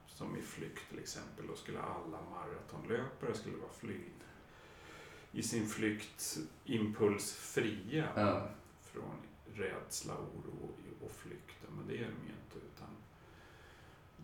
Som 0.08 0.38
i 0.38 0.42
flykt 0.42 0.90
till 0.90 1.00
exempel. 1.00 1.48
Då 1.48 1.56
skulle 1.56 1.80
alla 1.82 2.18
maratonlöpare 2.32 3.34
skulle 3.36 3.58
vara 3.58 3.72
fly 3.72 4.00
i 5.32 5.44
sin 5.44 5.68
flykt 5.68 6.38
impulsfria 6.66 8.08
Ja. 8.16 8.50
från 8.82 9.16
rädsla, 9.54 10.14
oro 10.14 10.70
och 11.06 11.12
flykt. 11.12 11.58
Men 11.78 11.88
det 11.88 11.94
är 11.94 12.04
de 12.04 12.28
ju 12.28 12.34
inte. 12.44 12.58
Utan 12.74 12.88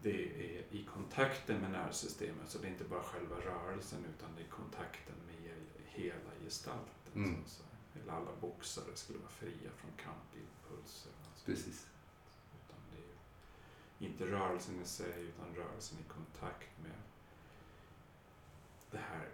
det 0.02 0.56
är 0.56 0.64
i 0.76 0.86
kontakten 0.94 1.62
med 1.62 1.72
nervsystemet. 1.72 2.50
Så 2.50 2.58
det 2.58 2.68
är 2.68 2.72
inte 2.72 2.84
bara 2.84 3.04
själva 3.04 3.36
rörelsen 3.36 4.06
utan 4.18 4.36
det 4.36 4.42
är 4.42 4.48
kontakten 4.48 5.16
med 5.28 5.52
hela 5.86 6.32
gestalten. 6.44 7.14
Mm. 7.16 7.36
Så. 7.46 7.64
Eller 8.02 8.14
alla 8.14 8.32
boxare 8.42 8.96
skulle 8.96 9.20
vara 9.20 9.30
fria 9.30 9.70
från 9.78 9.92
kampimpulser. 9.92 11.12
Precis. 11.46 11.88
Utan 12.66 12.80
det 12.92 14.06
är 14.06 14.10
inte 14.10 14.26
rörelsen 14.26 14.82
i 14.82 14.86
sig 14.86 15.22
utan 15.22 15.56
rörelsen 15.56 15.98
i 16.00 16.04
kontakt 16.10 16.70
med 16.84 16.92
det 18.92 18.98
här 18.98 19.30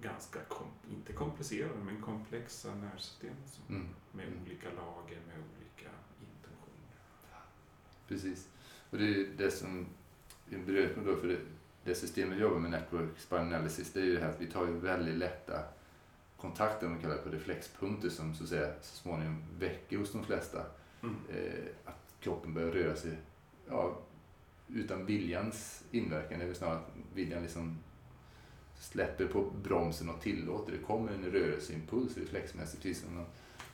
ganska, 0.00 0.38
kom, 0.44 0.66
inte 0.90 1.12
komplicerade, 1.12 1.84
men 1.84 2.02
komplexa 2.02 2.74
nervsystemet 2.74 3.48
som, 3.48 3.74
Mm. 3.76 3.88
med 4.12 4.26
Mm. 4.26 4.42
olika 4.42 4.68
lager, 4.70 5.20
med 5.26 5.36
olika 5.36 5.90
intentioner. 6.20 6.96
Precis. 8.08 8.48
Och 8.90 8.98
det 8.98 9.04
är 9.04 9.26
det 9.36 9.50
som 9.50 9.86
en 10.50 10.66
beröring 10.66 11.04
då 11.04 11.16
för 11.16 11.28
det, 11.28 11.40
det 11.84 11.94
systemet 11.94 12.36
vi 12.38 12.40
jobbar 12.42 12.58
med, 12.58 12.70
Network 12.70 13.18
Spinal 13.18 13.46
Analysis, 13.46 13.92
det 13.92 14.00
är 14.00 14.04
ju 14.04 14.14
det 14.14 14.20
här 14.20 14.30
att 14.30 14.40
vi 14.40 14.46
tar 14.46 14.66
ju 14.66 14.72
väldigt 14.78 15.14
lätta 15.16 15.64
kontakter, 16.42 16.86
om 16.86 16.92
man 16.92 17.02
kallar 17.02 17.14
det 17.14 17.22
på 17.22 17.28
reflexpunkter, 17.28 18.08
som 18.08 18.34
så, 18.34 18.42
att 18.44 18.48
säga, 18.50 18.72
så 18.82 18.96
småningom 18.96 19.42
väcker 19.58 19.98
hos 19.98 20.12
de 20.12 20.24
flesta 20.24 20.58
Mm. 21.02 21.16
eh, 21.30 21.64
att 21.84 22.14
kroppen 22.20 22.54
börjar 22.54 22.70
röra 22.72 22.96
sig 22.96 23.16
ja, 23.68 23.98
utan 24.68 25.06
viljans 25.06 25.84
inverkan. 25.90 26.38
Det 26.38 26.44
är 26.44 26.46
väl 26.46 26.56
snarare 26.56 26.76
att 26.78 26.92
viljan 27.14 27.42
liksom 27.42 27.78
släpper 28.78 29.26
på 29.26 29.50
bromsen 29.62 30.08
och 30.10 30.20
tillåter. 30.20 30.72
Det 30.72 30.78
kommer 30.78 31.12
en 31.12 31.24
rörelseimpuls 31.24 32.16
reflexmässigt. 32.16 32.82
Precis 32.82 33.02
som 33.04 33.14
man 33.14 33.24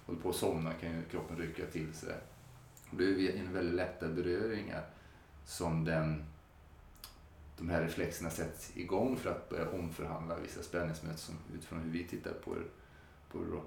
håller 0.07 0.21
på 0.21 0.29
att 0.29 0.37
somna 0.37 0.73
kan 0.73 0.91
ju 0.91 1.03
kroppen 1.11 1.37
rycka 1.37 1.67
till 1.67 1.95
sig. 1.95 2.15
Det 2.91 3.05
är 3.05 3.37
en 3.37 3.53
väldigt 3.53 3.75
lätta 3.75 4.09
beröringar 4.09 4.87
som 5.45 5.85
den, 5.85 6.25
de 7.59 7.69
här 7.71 7.83
reflexerna 7.83 8.31
sätts 8.31 8.77
igång 8.77 9.17
för 9.17 9.31
att 9.31 9.49
börja 9.49 9.71
omförhandla 9.71 10.39
vissa 10.39 10.63
spänningsmöten 10.63 11.35
utifrån 11.55 11.81
hur 11.81 11.91
vi 11.91 12.05
tittar 12.05 12.33
på 12.33 12.55
det. 12.55 12.65
På 13.33 13.39
det. 13.39 13.61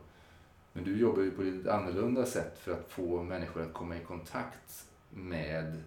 Men 0.73 0.83
du 0.83 0.97
jobbar 0.97 1.21
ju 1.21 1.31
på 1.31 1.41
ett 1.41 1.67
annorlunda 1.67 2.25
sätt 2.25 2.59
för 2.59 2.71
att 2.71 2.91
få 2.91 3.23
människor 3.23 3.61
att 3.61 3.73
komma 3.73 3.97
i 3.97 4.03
kontakt 4.03 4.85
med 5.09 5.83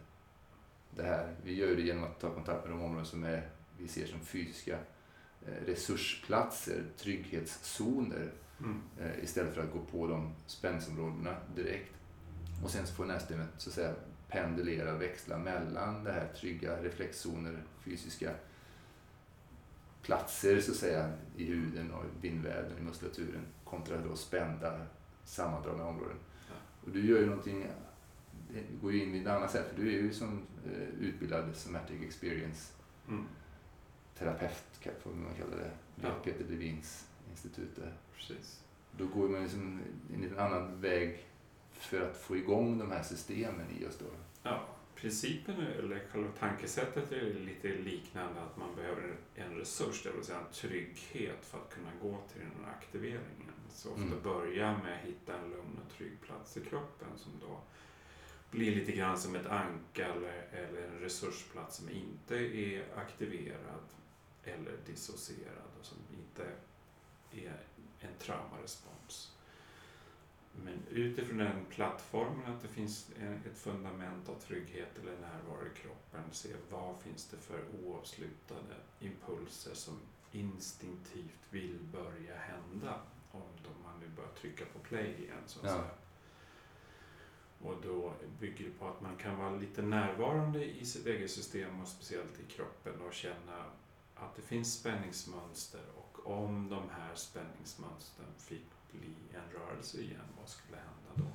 det 0.96 1.02
här. 1.02 1.34
Vi 1.44 1.54
gör 1.54 1.76
det 1.76 1.82
genom 1.82 2.04
att 2.04 2.20
ta 2.20 2.30
kontakt 2.34 2.64
med 2.64 2.72
de 2.72 2.82
områden 2.82 3.06
som 3.06 3.24
är, 3.24 3.48
vi 3.78 3.88
ser 3.88 4.06
som 4.06 4.20
fysiska 4.20 4.78
eh, 5.46 5.66
resursplatser, 5.66 6.84
trygghetszoner 6.96 8.32
Mm. 8.60 8.82
eh, 9.00 9.24
istället 9.24 9.54
för 9.54 9.62
att 9.62 9.72
gå 9.72 9.78
på 9.78 10.06
de 10.06 10.34
spänningsområdena 10.46 11.36
direkt. 11.56 11.94
Och 12.64 12.70
sen 12.70 12.86
så 12.86 12.94
får 12.94 13.04
nervsystemet 13.04 13.48
så 13.58 13.70
att 13.70 13.74
säga 13.74 13.94
pendulera, 14.34 14.92
växla 14.98 15.38
mellan 15.38 16.04
det 16.04 16.12
här 16.12 16.28
trygga 16.36 16.82
reflexzoner, 16.82 17.62
fysiska 17.80 18.30
platser 20.02 20.60
så 20.60 20.70
att 20.70 20.76
säga 20.76 21.12
i 21.36 21.44
huden 21.44 21.90
och 21.90 22.04
i 22.04 22.20
bindväven, 22.20 22.78
i 22.78 22.82
muskulaturen 22.82 23.46
kontra 23.64 23.96
då 24.00 24.16
spända, 24.16 24.86
sammandragna 25.24 25.84
områden. 25.86 26.16
Och 26.84 26.90
du 26.90 27.06
gör 27.06 27.18
ju 27.18 27.26
någonting, 27.26 27.66
det 28.52 28.62
går 28.82 28.92
ju 28.92 29.02
in 29.02 29.14
i 29.14 29.18
ett 29.20 29.26
annat 29.26 29.50
sätt, 29.50 29.68
för 29.68 29.82
du 29.82 29.88
är 29.88 29.92
ju 30.02 30.12
som 30.12 30.42
eh, 30.66 30.88
utbildad 31.00 31.56
somatic 31.56 32.02
experience 32.02 32.72
Mm. 33.08 33.24
terapeut, 34.18 34.64
får 35.02 35.10
man 35.10 35.34
kalla 35.34 35.56
det, 35.56 35.70
vid 35.94 36.04
Ja. 36.04 36.14
Peter 36.24 36.44
Levins 36.44 37.08
institut 37.30 37.76
där. 37.76 37.92
Precis. 38.16 38.60
Då 38.98 39.06
går 39.06 39.28
man 39.28 39.42
liksom 39.42 39.80
en 40.14 40.20
liten 40.20 40.38
annan 40.38 40.80
väg 40.80 41.24
för 41.84 42.10
att 42.10 42.16
få 42.16 42.36
igång 42.36 42.78
de 42.78 42.90
här 42.90 43.02
systemen 43.02 43.66
i 43.80 43.86
oss 43.86 43.98
då. 43.98 44.06
Ja, 44.42 44.66
principen, 44.94 45.60
eller 45.60 46.02
själva 46.12 46.28
tankesättet 46.38 47.12
är 47.12 47.34
lite 47.34 47.68
liknande 47.68 48.42
att 48.42 48.56
man 48.56 48.76
behöver 48.76 49.16
en 49.34 49.54
resurs, 49.56 50.02
det 50.02 50.12
vill 50.12 50.24
säga 50.24 50.38
en 50.38 50.52
trygghet 50.52 51.44
för 51.46 51.58
att 51.58 51.74
kunna 51.74 51.90
gå 52.02 52.18
till 52.32 52.40
den 52.40 52.64
här 52.64 52.72
aktiveringen. 52.72 53.52
Så 53.70 53.88
ofta 53.90 54.02
Mm. 54.02 54.22
börja 54.22 54.78
med 54.78 54.94
att 54.98 55.04
hitta 55.08 55.38
en 55.38 55.50
lugn 55.50 55.78
och 55.86 55.96
trygg 55.96 56.20
plats 56.20 56.56
i 56.56 56.60
kroppen 56.60 57.08
som 57.16 57.32
då 57.40 57.60
blir 58.50 58.74
lite 58.74 58.92
grann 58.92 59.18
som 59.18 59.34
ett 59.34 59.46
anka 59.46 60.06
eller, 60.06 60.48
eller 60.52 60.82
en 60.88 61.00
resursplats 61.00 61.76
som 61.76 61.88
inte 61.90 62.36
är 62.36 62.84
aktiverad 62.96 63.84
eller 64.44 64.76
dissocierad 64.86 65.70
och 65.80 65.86
som 65.86 65.98
inte 66.18 66.50
är 67.32 67.60
en 68.00 68.14
traumarespons. 68.18 69.33
Men 70.62 70.78
utifrån 70.90 71.38
den 71.38 71.64
plattformen 71.70 72.52
att 72.54 72.62
det 72.62 72.68
finns 72.68 73.10
ett 73.46 73.58
fundament 73.58 74.28
av 74.28 74.34
trygghet 74.34 74.98
eller 75.02 75.12
närvaro 75.12 75.66
i 75.66 75.78
kroppen, 75.80 76.22
se 76.32 76.48
vad 76.70 77.00
finns 77.00 77.26
det 77.28 77.36
för 77.36 77.64
oavslutade 77.84 78.74
impulser 79.00 79.74
som 79.74 79.94
instinktivt 80.32 81.40
vill 81.50 81.78
börja 81.92 82.36
hända 82.38 83.00
om 83.32 83.42
man 83.84 84.00
nu 84.00 84.08
börjar 84.16 84.30
trycka 84.30 84.64
på 84.64 84.78
play 84.78 85.14
igen 85.18 85.42
så 85.46 85.58
att 85.58 85.64
Ja. 85.64 85.70
säga. 85.70 85.90
Och 87.62 87.74
då 87.82 88.12
bygger 88.40 88.64
det 88.64 88.70
på 88.70 88.88
att 88.88 89.00
man 89.00 89.16
kan 89.16 89.38
vara 89.38 89.56
lite 89.56 89.82
närvarande 89.82 90.64
i 90.64 90.84
sitt 90.86 91.06
eget 91.06 91.30
system 91.30 91.80
och 91.80 91.88
speciellt 91.88 92.40
i 92.40 92.52
kroppen 92.52 93.00
och 93.00 93.12
känna 93.14 93.64
att 94.14 94.36
det 94.36 94.42
finns 94.42 94.74
spänningsmönster 94.80 95.80
och 95.96 96.26
om 96.40 96.68
de 96.68 96.82
här 96.90 97.14
spänningsmönstren 97.14 98.28
fick 98.38 98.66
bli 99.00 99.14
en 99.34 99.60
rörelse 99.60 100.00
igen, 100.00 100.28
vad 100.40 100.48
skulle 100.48 100.76
hända 100.76 101.10
då? 101.14 101.30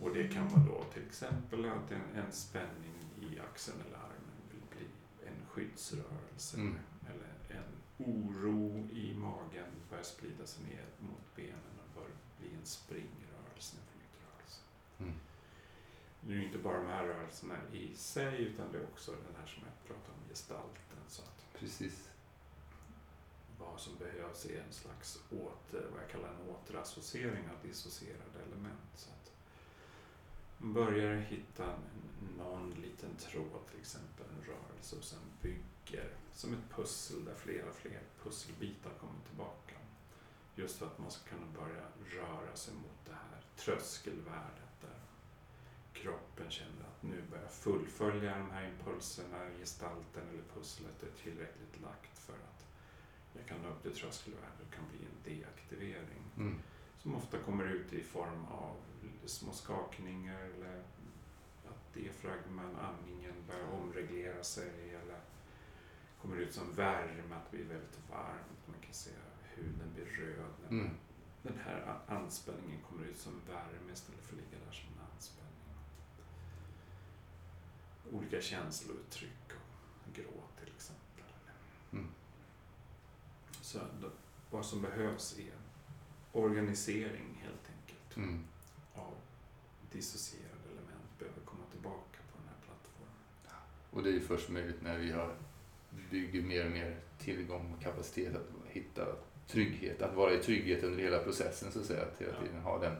Och 0.00 0.14
det 0.14 0.28
kan 0.28 0.48
vara 0.48 0.64
då 0.64 0.84
till 0.92 1.02
exempel 1.06 1.64
att 1.64 1.90
en, 1.90 2.24
en 2.24 2.32
spänning 2.32 2.94
i 3.20 3.38
axeln 3.40 3.80
eller 3.86 3.96
armen 3.96 4.38
vill 4.50 4.78
bli 4.78 4.86
en 5.28 5.46
skyddsrörelse. 5.46 6.56
Mm. 6.56 6.78
Eller 7.06 7.58
en 7.60 7.72
oro 7.98 8.88
i 8.92 9.14
magen 9.14 9.70
börjar 9.90 10.04
sprida 10.04 10.46
sig 10.46 10.64
ner 10.64 10.86
mot 10.98 11.36
benen 11.36 11.74
och 11.84 11.94
börjar 11.94 12.16
bli 12.38 12.48
en 12.60 12.66
springrörelse, 12.66 13.76
en 13.76 13.86
flyttrörelse. 13.92 14.60
Mm. 14.98 15.14
Det 16.20 16.34
är 16.34 16.42
inte 16.42 16.58
bara 16.58 16.78
de 16.78 16.86
här 16.86 17.04
rörelserna 17.04 17.54
i 17.72 17.96
sig 17.96 18.42
utan 18.42 18.72
det 18.72 18.78
är 18.78 18.84
också 18.84 19.10
den 19.12 19.36
här 19.40 19.46
som 19.46 19.62
jag 19.62 19.88
pratade 19.88 20.18
om, 20.18 20.28
gestalten. 20.28 20.98
Så 21.08 21.22
att 21.22 21.60
Precis 21.60 22.08
vad 23.58 23.80
som 23.80 23.96
behövs 23.96 24.44
är 24.44 24.60
en 24.60 24.72
slags 24.72 25.18
åter, 25.30 25.86
vad 25.92 26.02
jag 26.02 26.10
kallar 26.10 26.28
en 26.28 26.50
återassociering 26.50 27.48
av 27.48 27.68
dissocierade 27.68 28.38
element. 28.46 28.90
Så 28.94 29.10
att 29.10 29.32
man 30.58 30.72
börjar 30.72 31.16
hitta 31.16 31.74
någon 32.38 32.70
liten 32.70 33.16
tråd, 33.16 33.66
till 33.70 33.80
exempel 33.80 34.26
en 34.26 34.44
rörelse 34.46 34.96
och 34.96 35.04
sen 35.04 35.18
bygger 35.42 36.10
som 36.34 36.52
ett 36.52 36.70
pussel 36.76 37.24
där 37.24 37.34
flera 37.34 37.72
fler 37.72 38.02
pusselbitar 38.22 38.90
kommer 39.00 39.20
tillbaka. 39.28 39.74
Just 40.54 40.78
för 40.78 40.86
att 40.86 40.98
man 40.98 41.10
ska 41.10 41.30
kunna 41.30 41.46
börja 41.46 41.84
röra 42.22 42.56
sig 42.56 42.74
mot 42.74 43.04
det 43.04 43.12
här 43.12 43.42
tröskelvärdet 43.56 44.80
där 44.80 45.00
kroppen 45.92 46.50
känner 46.50 46.84
att 46.84 47.02
nu 47.02 47.22
börjar 47.30 47.44
jag 47.44 47.52
fullfölja 47.52 48.38
de 48.38 48.50
här 48.50 48.70
impulserna, 48.70 49.50
gestalten 49.58 50.28
eller 50.28 50.42
pusslet 50.54 51.02
är 51.02 51.22
tillräckligt 51.22 51.80
lagt 51.82 52.18
för 52.18 52.32
att 52.32 52.57
jag 53.38 53.46
kan 53.48 53.62
nå 53.62 53.68
upp 53.68 53.82
till 53.82 53.94
tröskelvärde 53.96 54.62
och 54.68 54.74
kan 54.74 54.84
bli 54.90 54.98
en 55.06 55.34
deaktivering. 55.36 56.22
Mm. 56.36 56.58
Som 57.02 57.14
ofta 57.14 57.38
kommer 57.38 57.64
ut 57.64 57.92
i 57.92 58.02
form 58.02 58.44
av 58.44 58.76
små 59.26 59.52
skakningar 59.52 60.40
eller 60.40 60.78
att 61.68 61.94
diafragman, 61.94 62.76
andningen 62.76 63.34
börjar 63.48 63.68
omreglera 63.68 64.44
sig 64.44 64.90
eller 64.94 65.20
kommer 66.22 66.36
ut 66.36 66.54
som 66.54 66.72
värme, 66.74 67.34
att 67.34 67.50
det 67.50 67.56
blir 67.56 67.66
väldigt 67.66 67.98
varmt. 68.10 68.66
Man 68.66 68.80
kan 68.80 68.94
se 68.94 69.10
huden 69.54 69.92
blir 69.94 70.04
röd 70.06 70.50
när 70.62 70.70
Mm. 70.78 70.90
den 71.42 71.58
här 71.64 71.98
anspänningen 72.06 72.80
kommer 72.90 73.04
ut 73.06 73.18
som 73.18 73.32
värme 73.48 73.92
istället 73.92 74.20
för 74.24 74.32
att 74.36 74.40
ligga 74.42 74.64
där 74.66 74.72
som 74.72 74.88
en 74.92 75.06
anspänning. 75.14 75.74
Olika 78.12 78.40
känslouttryck 78.40 79.52
gråt 80.14 80.56
till 80.58 80.72
exempel. 80.76 81.07
Då, 83.74 84.08
vad 84.50 84.66
som 84.66 84.82
behövs 84.82 85.38
är 85.38 85.52
organisering 86.32 87.40
helt 87.42 87.70
enkelt 87.78 88.16
Mm. 88.16 88.44
av 88.94 89.14
dissocierade 89.92 90.68
element 90.72 91.18
behöver 91.18 91.40
komma 91.44 91.62
tillbaka 91.70 92.18
på 92.32 92.38
den 92.38 92.48
här 92.48 92.56
plattformen. 92.66 93.14
Och 93.90 94.02
det 94.02 94.08
är 94.08 94.12
ju 94.12 94.20
först 94.20 94.48
möjligt 94.48 94.82
när 94.82 94.98
vi 94.98 95.10
har 95.12 95.34
bygger 96.10 96.42
mer 96.42 96.64
och 96.66 96.70
mer 96.72 96.96
tillgång 97.18 97.74
och 97.74 97.82
kapacitet 97.82 98.36
att 98.36 98.46
hitta 98.68 99.06
trygghet, 99.46 100.02
att 100.02 100.14
vara 100.14 100.32
i 100.32 100.38
trygghet 100.42 100.82
under 100.84 101.02
hela 101.02 101.18
processen 101.18 101.72
så 101.72 101.80
att 101.80 101.86
säga. 101.86 102.02
Att 102.02 102.20
hela 102.20 102.32
Ja. 102.32 102.40
tiden 102.46 102.60
ha 102.62 102.78
den 102.78 102.96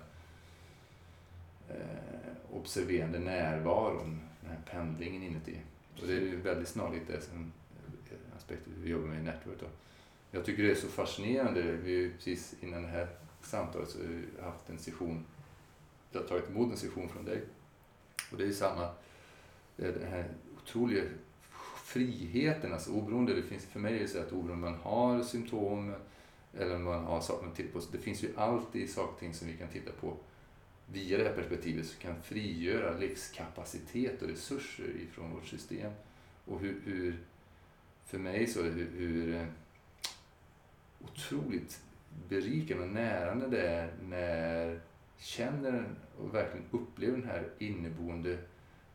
eh, 1.68 2.33
observerande 2.50 3.18
närvaron, 3.18 4.20
den 4.40 4.50
här 4.50 4.61
pendlingen 4.70 5.22
inuti. 5.22 5.61
Och 6.00 6.07
det 6.07 6.12
är 6.12 6.20
ju 6.20 6.37
väldigt 6.40 6.68
snarlikt 6.68 7.07
det 7.07 7.20
som 7.20 7.52
eh, 8.11 8.37
aspekter 8.37 8.70
vi 8.76 8.90
jobbar 8.90 9.07
med 9.09 9.18
i 9.20 9.22
Network. 9.22 9.61
Då. 9.61 9.66
Jag 10.31 10.45
tycker 10.45 10.62
det 10.62 10.71
är 10.71 10.75
så 10.75 10.88
fascinerande. 10.88 11.62
Vi 11.62 12.03
har 12.03 12.12
precis 12.12 12.55
innan 12.61 12.83
det 12.83 12.88
här 12.88 13.09
samtalet 13.41 13.88
så 13.88 13.99
har 13.99 14.07
vi 14.07 14.43
haft 14.43 14.69
en 14.69 14.79
session, 14.79 15.25
jag 16.11 16.21
har 16.21 16.29
tagit 16.29 16.49
emot 16.49 16.71
en 16.71 16.77
session 16.77 17.09
från 17.09 17.25
dig. 17.25 17.43
Och 18.33 18.38
det 18.38 18.45
är 18.45 18.53
samma, 18.53 18.91
det 19.77 19.87
är 19.87 19.93
den 19.93 20.09
här 20.09 20.31
otroliga 20.57 21.05
friheten, 21.85 22.73
alltså 22.73 22.91
oberoende, 22.91 23.35
det 23.35 23.43
finns 23.43 23.64
för 23.64 23.81
mig 23.81 23.97
är 23.97 24.01
det 24.01 24.09
så 24.09 24.19
att 24.19 24.33
oberoende 24.33 24.53
om 24.53 24.61
man 24.61 24.75
har 24.75 25.23
symptom 25.23 25.95
eller 26.55 26.75
om 26.75 26.85
man 26.85 27.05
har 27.05 27.21
saker 27.21 27.47
man 27.47 27.55
tittar 27.55 27.73
på, 27.73 27.81
så 27.81 27.93
det 27.93 27.99
finns 27.99 28.23
ju 28.23 28.29
alltid 28.37 28.91
saker 28.91 29.12
och 29.12 29.19
ting 29.19 29.35
som 29.35 29.49
vi 29.49 29.57
kan 29.57 29.69
titta 29.69 29.91
på 30.01 30.17
via 30.93 31.19
det 31.19 31.25
här 31.25 31.35
perspektivet 31.35 31.87
som 31.87 32.01
kan 32.01 32.23
frigöra 32.23 32.99
livskapacitet 32.99 34.23
och 34.23 34.29
resurser 34.29 34.91
ifrån 35.01 35.31
vårt 35.31 35.47
system. 35.47 35.93
Och 36.45 36.61
hur, 36.61 36.81
hur 36.85 37.19
för 38.05 38.19
mig 38.19 38.47
så 38.47 38.61
är 38.61 38.64
det 38.64 38.71
hur, 38.71 38.91
hur 38.97 39.35
eh, 39.35 39.47
otroligt 41.01 41.81
berikande 42.29 42.83
och 42.83 42.89
närande 42.91 43.47
det 43.49 43.69
är 43.69 43.93
när 44.03 44.81
känner 45.19 45.85
och 46.19 46.35
verkligen 46.35 46.67
upplever 46.71 47.17
den 47.17 47.29
här 47.29 47.49
inneboende 47.59 48.39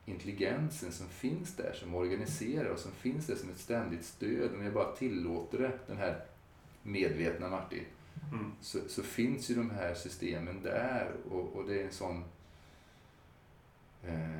intelligensen 0.05 0.91
som 0.91 1.09
finns 1.09 1.55
där, 1.55 1.73
som 1.73 1.95
organiserar 1.95 2.69
och 2.69 2.79
som 2.79 2.91
finns 2.91 3.27
där 3.27 3.35
som 3.35 3.49
ett 3.49 3.57
ständigt 3.57 4.05
stöd. 4.05 4.55
Om 4.55 4.63
jag 4.63 4.73
bara 4.73 4.95
tillåter 4.95 5.59
det, 5.59 5.71
den 5.87 5.97
här 5.97 6.25
medvetna 6.83 7.49
Martin, 7.49 7.85
Mm. 8.31 8.51
så, 8.61 8.79
så 8.87 9.03
finns 9.03 9.51
ju 9.51 9.55
de 9.55 9.69
här 9.69 9.93
systemen 9.93 10.61
där 10.63 11.11
och, 11.31 11.55
och 11.55 11.67
det 11.67 11.81
är 11.81 11.85
en 11.85 11.91
sån 11.91 12.23
eh, 14.03 14.39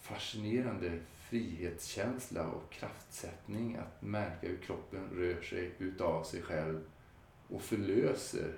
fascinerande 0.00 0.98
frihetskänsla 1.30 2.46
och 2.48 2.70
kraftsättning 2.72 3.76
att 3.76 4.02
märka 4.02 4.48
hur 4.48 4.56
kroppen 4.56 5.08
rör 5.12 5.42
sig 5.42 5.74
utav 5.78 6.24
sig 6.24 6.42
själv 6.42 6.80
och 7.48 7.62
förlöser 7.62 8.54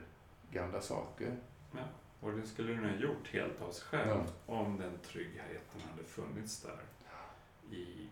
gamla 0.52 0.80
saker. 0.80 1.36
Ja. 1.72 1.84
Och 2.20 2.32
det 2.32 2.46
skulle 2.46 2.72
den 2.72 2.84
ha 2.90 2.96
gjort 2.96 3.28
helt 3.28 3.60
av 3.62 3.72
sig 3.72 3.84
själv 3.84 4.08
Ja. 4.46 4.54
om 4.54 4.78
den 4.78 4.98
tryggheten 5.06 5.80
hade 5.90 6.04
funnits 6.04 6.62
där 6.62 6.80
i 7.76 8.08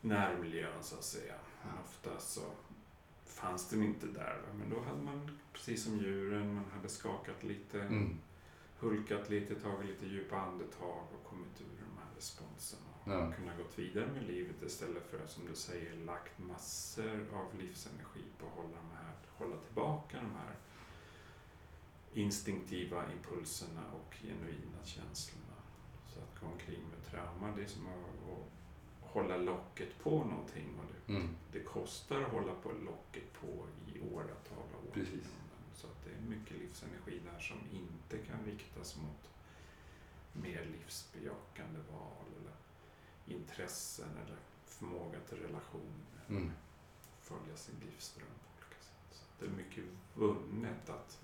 närmiljön 0.00 0.82
så 0.82 0.94
att 0.96 1.04
säga. 1.04 1.34
Men 1.64 1.74
ofta 1.84 2.18
så 2.20 2.40
fanns 3.24 3.68
den 3.70 3.82
inte 3.82 4.06
där. 4.06 4.42
Men 4.58 4.70
då 4.70 4.80
hade 4.80 5.02
man, 5.02 5.38
precis 5.52 5.84
som 5.84 5.98
djuren, 5.98 6.54
man 6.54 6.64
hade 6.76 6.88
skakat 6.88 7.42
lite, 7.44 7.80
Mm. 7.82 8.18
hulkat 8.78 9.30
lite, 9.30 9.54
tagit 9.54 9.86
lite 9.90 10.06
djupa 10.06 10.36
andetag 10.36 11.04
och 11.20 11.30
kommit 11.30 11.60
ur 11.60 11.64
de 11.64 11.98
här 11.98 12.14
responserna. 12.16 12.82
Ja. 13.08 13.32
kunnat 13.36 13.56
gått 13.58 13.78
vidare 13.78 14.06
med 14.06 14.22
livet 14.26 14.62
istället 14.62 15.10
för 15.10 15.18
att, 15.24 15.30
som 15.30 15.46
du 15.46 15.54
säger, 15.54 15.96
lagt 15.96 16.38
massor 16.38 17.26
av 17.34 17.58
livsenergi 17.60 18.24
på 18.38 18.46
att 18.46 18.52
hålla, 18.52 18.68
de 18.76 18.96
här, 18.96 19.14
hålla 19.38 19.56
tillbaka 19.56 20.16
de 20.16 20.30
här 20.36 20.54
instinktiva 22.14 23.12
impulserna 23.12 23.82
och 23.92 24.14
genuina 24.22 24.84
känslorna. 24.84 25.56
Så 26.08 26.20
att 26.20 26.40
gå 26.40 26.46
omkring 26.46 26.80
med 26.90 27.10
trauma, 27.10 27.56
det 27.56 27.62
är 27.62 27.66
som 27.66 27.86
att, 27.86 28.30
att 28.30 29.10
hålla 29.12 29.36
locket 29.36 29.98
på 30.02 30.24
någonting. 30.24 30.74
Och 30.78 30.84
det, 30.86 31.12
Mm. 31.12 31.28
det 31.52 31.60
kostar 31.60 32.22
att 32.22 32.32
hålla 32.32 32.54
på 32.54 32.72
locket 32.72 33.32
på 33.40 33.66
i 33.86 34.00
åratal 34.14 34.68
och 34.74 34.88
årtionden. 34.90 35.30
Så 35.74 35.86
att 35.86 36.04
det 36.04 36.10
är 36.10 36.20
mycket 36.38 36.56
livsenergi 36.58 37.20
där 37.32 37.40
som 37.40 37.58
inte 37.72 38.26
kan 38.26 38.44
riktas 38.46 38.96
mot 38.96 39.30
mer 40.32 40.64
livsbejakande 40.64 41.80
val 41.92 42.26
eller 42.40 42.52
intressen 43.26 44.08
eller 44.24 44.36
förmåga 44.64 45.20
till 45.20 45.38
relationer. 45.38 46.24
Mm. 46.28 46.52
Följa 47.20 47.56
sin 47.56 47.74
livsdröm 47.80 48.28
på 48.28 48.58
olika 48.58 48.80
sätt. 48.82 49.10
Så 49.10 49.24
det 49.38 49.46
är 49.46 49.50
mycket 49.50 49.84
vunnet 50.14 50.90
att 50.90 51.20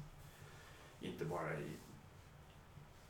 inte 1.00 1.24
bara 1.24 1.60
i, 1.60 1.76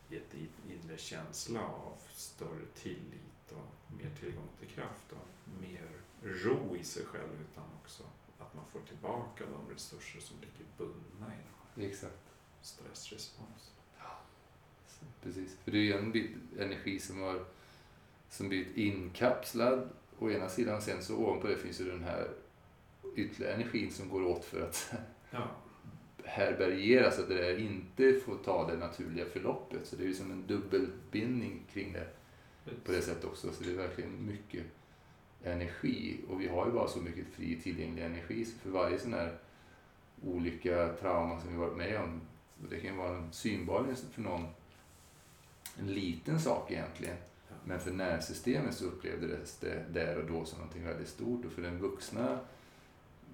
i 0.09 0.17
ett 0.17 0.35
inre 0.69 0.99
känsla 0.99 1.61
av 1.67 1.99
större 2.13 2.67
tillit 2.75 3.53
och 3.53 3.95
mer 3.97 4.11
tillgång 4.21 4.49
till 4.59 4.69
kraft 4.69 5.13
och 5.13 5.61
mer 5.61 5.91
ro 6.23 6.77
i 6.77 6.85
sig 6.85 7.05
själv 7.05 7.41
utan 7.51 7.65
också 7.83 8.03
att 8.39 8.55
man 8.55 8.65
får 8.73 8.81
tillbaka 8.81 9.45
de 9.47 9.75
resurser 9.75 10.21
som 10.21 10.37
ligger 10.41 10.67
bundna 10.77 11.27
i 11.35 11.39
den 11.75 11.85
här 11.85 11.91
Exakt. 11.91 12.35
stressresponsen. 12.63 13.73
Precis. 15.23 15.57
För 15.65 15.71
det 15.71 15.79
är 15.79 15.83
ju 15.83 15.93
en 15.93 16.41
energi 16.59 17.01
som 17.01 17.21
har 17.21 17.45
som 18.33 18.49
blivit 18.49 18.77
inkapslad 18.77 19.89
å 20.19 20.31
ena 20.31 20.49
sidan 20.49 20.77
och 20.77 20.83
sen 20.83 21.03
så 21.03 21.17
ovanpå 21.17 21.47
det 21.47 21.57
finns 21.57 21.81
ju 21.81 21.85
den 21.85 22.05
här 22.05 22.29
ytterligare 23.17 23.55
energin 23.55 23.91
som 23.91 24.09
går 24.09 24.23
åt 24.23 24.45
för 24.45 24.61
att 24.61 24.95
Ja, 25.31 25.49
härbärgera 26.25 27.11
så 27.11 27.23
att 27.23 27.29
det 27.29 27.35
där 27.35 27.59
inte 27.59 28.21
får 28.21 28.37
ta 28.37 28.71
det 28.71 28.77
naturliga 28.77 29.25
förloppet. 29.25 29.87
Så 29.87 29.97
det 29.97 30.03
är 30.03 30.07
ju 30.07 30.15
som 30.15 30.31
en 30.31 30.47
dubbelbindning 30.47 31.63
kring 31.73 31.93
det 31.93 32.07
på 32.85 32.93
det 32.93 33.03
sättet 33.03 33.25
också. 33.25 33.53
Så 33.53 33.65
det 33.65 33.71
är 33.71 33.77
verkligen 33.77 34.27
mycket 34.27 34.65
energi 35.43 36.21
och 36.29 36.41
vi 36.41 36.49
har 36.49 36.67
ju 36.67 36.73
bara 36.73 36.89
så 36.89 36.99
mycket 36.99 37.27
fri 37.27 37.61
tillgänglig 37.63 38.03
energi 38.03 38.45
så 38.45 38.59
för 38.59 38.71
varje 38.71 38.99
sån 38.99 39.13
här 39.13 39.39
olika 40.25 40.89
trauma 40.89 41.41
som 41.41 41.53
vi 41.53 41.57
varit 41.57 41.77
med 41.77 42.01
om 42.01 42.21
och 42.63 42.71
det 42.71 42.81
kan 42.81 42.91
ju 42.91 42.97
vara 42.97 43.17
en 43.17 43.33
synbar 43.33 43.87
för 44.13 44.23
någon 44.23 44.47
en 45.79 45.87
liten 45.87 46.41
sak 46.41 46.71
egentligen. 46.71 47.17
Men 47.65 47.81
för 47.81 47.91
nervsystemet 47.91 48.75
så 48.75 48.85
upplevdes 48.85 49.59
det 49.59 49.85
där 49.91 50.19
och 50.19 50.27
då 50.27 50.45
som 50.45 50.59
någonting 50.59 50.85
väldigt 50.85 51.09
stort 51.09 51.45
och 51.45 51.53
för 51.53 51.63
den 51.63 51.79
vuxna 51.79 52.39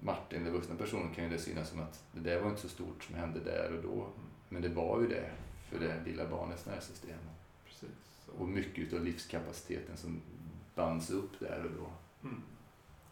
Martin, 0.01 0.43
den 0.43 0.53
vuxna 0.53 0.75
personen 0.75 1.13
kan 1.13 1.23
ju 1.23 1.29
det 1.29 1.39
synas 1.39 1.69
som 1.69 1.79
att 1.79 2.03
det 2.11 2.19
där 2.19 2.41
var 2.41 2.49
inte 2.49 2.61
så 2.61 2.69
stort 2.69 3.03
som 3.03 3.15
hände 3.15 3.39
där 3.39 3.73
och 3.77 3.83
då 3.83 4.09
men 4.49 4.61
det 4.61 4.69
var 4.69 5.01
ju 5.01 5.07
det 5.07 5.31
för 5.69 5.79
det 5.79 6.01
lilla 6.05 6.27
barnets 6.27 6.65
nervsystem 6.65 7.19
precis. 7.79 8.29
Och 8.37 8.47
mycket 8.47 8.93
av 8.93 9.03
livskapaciteten 9.03 9.97
som 9.97 10.21
bands 10.75 11.09
upp 11.09 11.39
där 11.39 11.65
och 11.65 11.71
då. 11.71 11.91
Mm. 12.27 12.41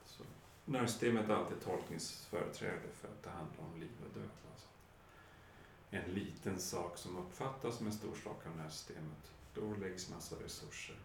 Så. 0.05 0.23
Nervsystemet 0.65 1.29
är 1.29 1.33
alltid 1.33 1.61
tolkningsföreträde 1.61 2.87
för 2.93 3.07
att 3.07 3.23
det 3.23 3.29
handlar 3.29 3.63
om 3.73 3.79
liv 3.79 3.91
och 4.05 4.19
död. 4.19 4.29
Alltså. 4.51 4.67
En 5.89 6.13
liten 6.13 6.59
sak 6.59 6.97
som 6.97 7.17
uppfattas 7.17 7.77
som 7.77 7.87
en 7.87 7.93
stor 7.93 8.15
sak 8.23 8.47
av 8.47 8.57
nervsystemet, 8.57 9.31
då 9.59 9.75
läggs 9.81 10.09
massa 10.09 10.35
resurser 10.45 10.95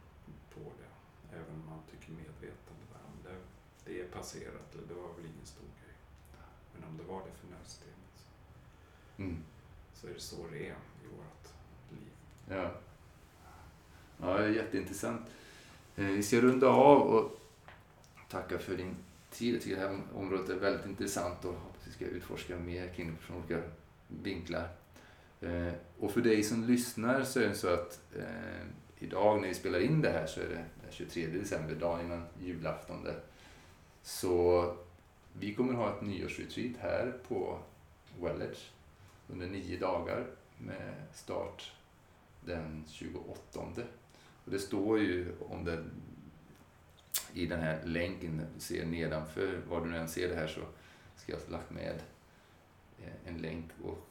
på 0.54 0.60
det. 0.60 0.90
Även 1.36 1.54
om 1.54 1.66
man 1.70 1.78
tycker 1.90 2.12
medvetande 2.12 2.84
om 3.06 3.16
det, 3.24 3.36
det 3.84 4.00
är 4.00 4.06
passerat, 4.08 4.74
eller 4.74 4.86
det 4.88 4.94
var 4.94 5.08
väl 5.16 5.24
ingen 5.34 5.46
stor 5.46 5.62
grej. 5.84 5.96
Men 6.74 6.88
om 6.88 6.96
det 6.96 7.04
var 7.04 7.18
det 7.20 7.32
för 7.40 7.46
nervsystemet 7.56 8.14
så, 8.16 9.22
Mm. 9.22 9.36
så 9.94 10.06
är 10.06 10.14
det 10.14 10.20
så 10.20 10.36
det 10.52 10.58
är 10.68 10.76
i 11.04 11.06
vårt 11.16 11.48
liv. 11.90 12.10
Ja. 12.48 12.70
ja, 14.20 14.46
jätteintressant. 14.48 15.26
Eh, 15.96 16.04
Vi 16.06 16.22
ska 16.22 16.40
runda 16.40 16.68
av 16.68 17.02
och 17.02 17.40
tacka 18.30 18.58
för 18.58 18.76
din 18.76 18.96
tid. 19.30 19.54
Jag 19.54 19.62
tycker 19.62 19.76
det 19.76 19.88
här 19.88 20.00
området 20.14 20.48
är 20.48 20.54
väldigt 20.56 20.86
intressant 20.86 21.44
och 21.44 21.54
hoppas 21.54 21.86
vi 21.86 21.92
ska 21.92 22.04
utforska 22.04 22.56
mer 22.58 22.88
kring 22.94 23.10
det 23.10 23.16
från 23.16 23.36
olika 23.36 23.62
vinklar. 24.08 24.68
Eh, 25.42 25.72
och 25.98 26.10
för 26.10 26.20
dig 26.20 26.42
som 26.42 26.64
lyssnar 26.64 27.24
så 27.24 27.40
är 27.40 27.48
det 27.48 27.54
så 27.54 27.68
att 27.68 28.00
eh, 28.16 28.66
idag 28.98 29.40
när 29.40 29.48
vi 29.48 29.54
spelar 29.54 29.78
in 29.78 30.00
det 30.00 30.10
här 30.10 30.26
så 30.26 30.40
är 30.40 30.48
det 30.48 30.64
den 30.82 30.90
23 30.90 31.26
december, 31.26 31.74
dagen 31.74 32.00
innan 32.00 32.24
julafton. 32.40 33.04
Där. 33.04 33.20
Så 34.02 34.76
vi 35.32 35.54
kommer 35.54 35.72
ha 35.72 35.96
ett 35.96 36.02
nyårsretreat 36.02 36.76
här 36.80 37.12
på 37.28 37.58
Wellage 38.20 38.70
under 39.28 39.46
nio 39.46 39.78
dagar 39.78 40.26
med 40.58 40.94
start 41.12 41.72
den 42.40 42.84
28. 42.88 43.60
Och 44.44 44.50
det 44.50 44.58
står 44.58 44.98
ju 44.98 45.32
om 45.40 45.64
det 45.64 45.84
i 47.32 47.46
den 47.46 47.60
här 47.60 47.80
länken 47.84 48.46
du 48.54 48.60
ser 48.60 48.86
nedanför, 48.86 49.60
var 49.68 49.86
du 49.86 49.96
än 49.96 50.08
ser 50.08 50.28
det 50.28 50.34
här 50.34 50.46
så 50.46 50.60
ska 51.16 51.32
jag 51.32 51.38
ha 51.38 51.48
lagt 51.48 51.70
med 51.70 52.02
eh, 53.02 53.28
en 53.28 53.38
länk 53.38 53.70
och 53.84 54.08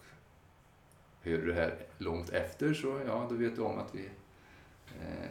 hör 1.21 1.37
du 1.37 1.45
det 1.45 1.53
här 1.53 1.77
långt 1.97 2.29
efter 2.29 2.73
så 2.73 3.01
ja, 3.05 3.27
då 3.29 3.35
vet 3.35 3.55
du 3.55 3.61
om 3.61 3.79
att 3.79 3.95
vi 3.95 4.09
eh, 5.01 5.29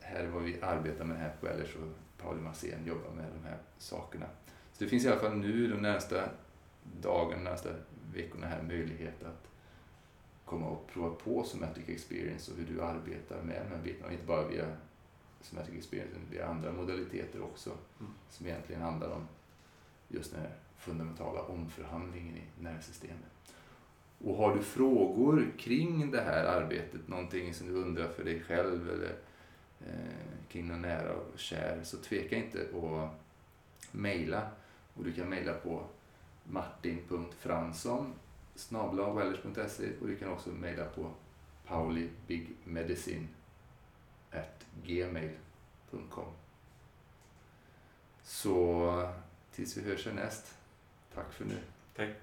här 0.00 0.24
är 0.24 0.28
vad 0.28 0.42
vi 0.42 0.60
arbetar 0.62 1.04
med 1.04 1.18
här 1.18 1.32
på 1.40 1.46
Wellers 1.46 1.76
och 1.76 2.22
Pauli 2.22 2.40
Massén 2.40 2.86
jobbar 2.86 3.10
med 3.10 3.26
de 3.42 3.48
här 3.48 3.58
sakerna. 3.78 4.26
Så 4.72 4.84
det 4.84 4.90
finns 4.90 5.04
i 5.04 5.08
alla 5.08 5.20
fall 5.20 5.36
nu 5.36 5.66
de 5.66 5.76
närmsta 5.76 6.28
dagarna, 7.00 7.36
de 7.36 7.44
närmsta 7.44 7.70
veckorna 8.14 8.46
här 8.46 8.62
möjlighet 8.62 9.24
att 9.24 9.48
komma 10.44 10.66
och 10.66 10.86
prova 10.92 11.14
på 11.14 11.44
Somatic 11.44 11.88
Experience 11.88 12.52
och 12.52 12.58
hur 12.58 12.66
du 12.74 12.82
arbetar 12.82 13.42
med 13.42 13.62
de 13.68 13.74
här 13.74 13.82
bitarna. 13.84 14.12
Inte 14.12 14.26
bara 14.26 14.48
via 14.48 14.76
Somatic 15.40 15.74
Experience, 15.74 16.12
utan 16.12 16.30
via 16.30 16.46
andra 16.46 16.72
modaliteter 16.72 17.42
också. 17.42 17.70
Mm. 18.00 18.12
Som 18.30 18.46
egentligen 18.46 18.82
handlar 18.82 19.10
om 19.10 19.28
just 20.08 20.32
den 20.32 20.40
här 20.40 20.50
fundamentala 20.76 21.42
omförhandlingen 21.42 22.36
i 22.36 22.42
nervsystemet. 22.60 23.32
Och 24.24 24.36
har 24.36 24.56
du 24.56 24.62
frågor 24.62 25.52
kring 25.58 26.10
det 26.10 26.20
här 26.20 26.44
arbetet, 26.44 27.08
någonting 27.08 27.54
som 27.54 27.66
du 27.66 27.74
undrar 27.74 28.08
för 28.08 28.24
dig 28.24 28.40
själv 28.40 28.90
eller 28.90 29.16
eh, 29.80 30.48
kring 30.48 30.68
någon 30.68 30.82
nära 30.82 31.12
och 31.12 31.38
kär, 31.38 31.80
så 31.82 31.96
tveka 31.96 32.36
inte 32.36 32.60
att 32.60 33.10
mejla. 33.92 34.50
Och 34.94 35.04
du 35.04 35.12
kan 35.12 35.28
mejla 35.28 35.54
på 35.54 35.84
martin.fransson 36.44 38.14
snabla.wellers.se 38.54 39.88
och 40.00 40.06
du 40.06 40.16
kan 40.16 40.28
också 40.28 40.50
mejla 40.50 40.84
på 40.84 41.10
paulibigmedicine 41.66 43.28
gmail.com 44.84 46.32
Så 48.22 49.08
tills 49.52 49.76
vi 49.76 49.82
hörs 49.82 50.06
härnäst, 50.06 50.54
tack 51.14 51.32
för 51.32 51.44
nu. 51.44 51.58
Tack. 51.96 52.16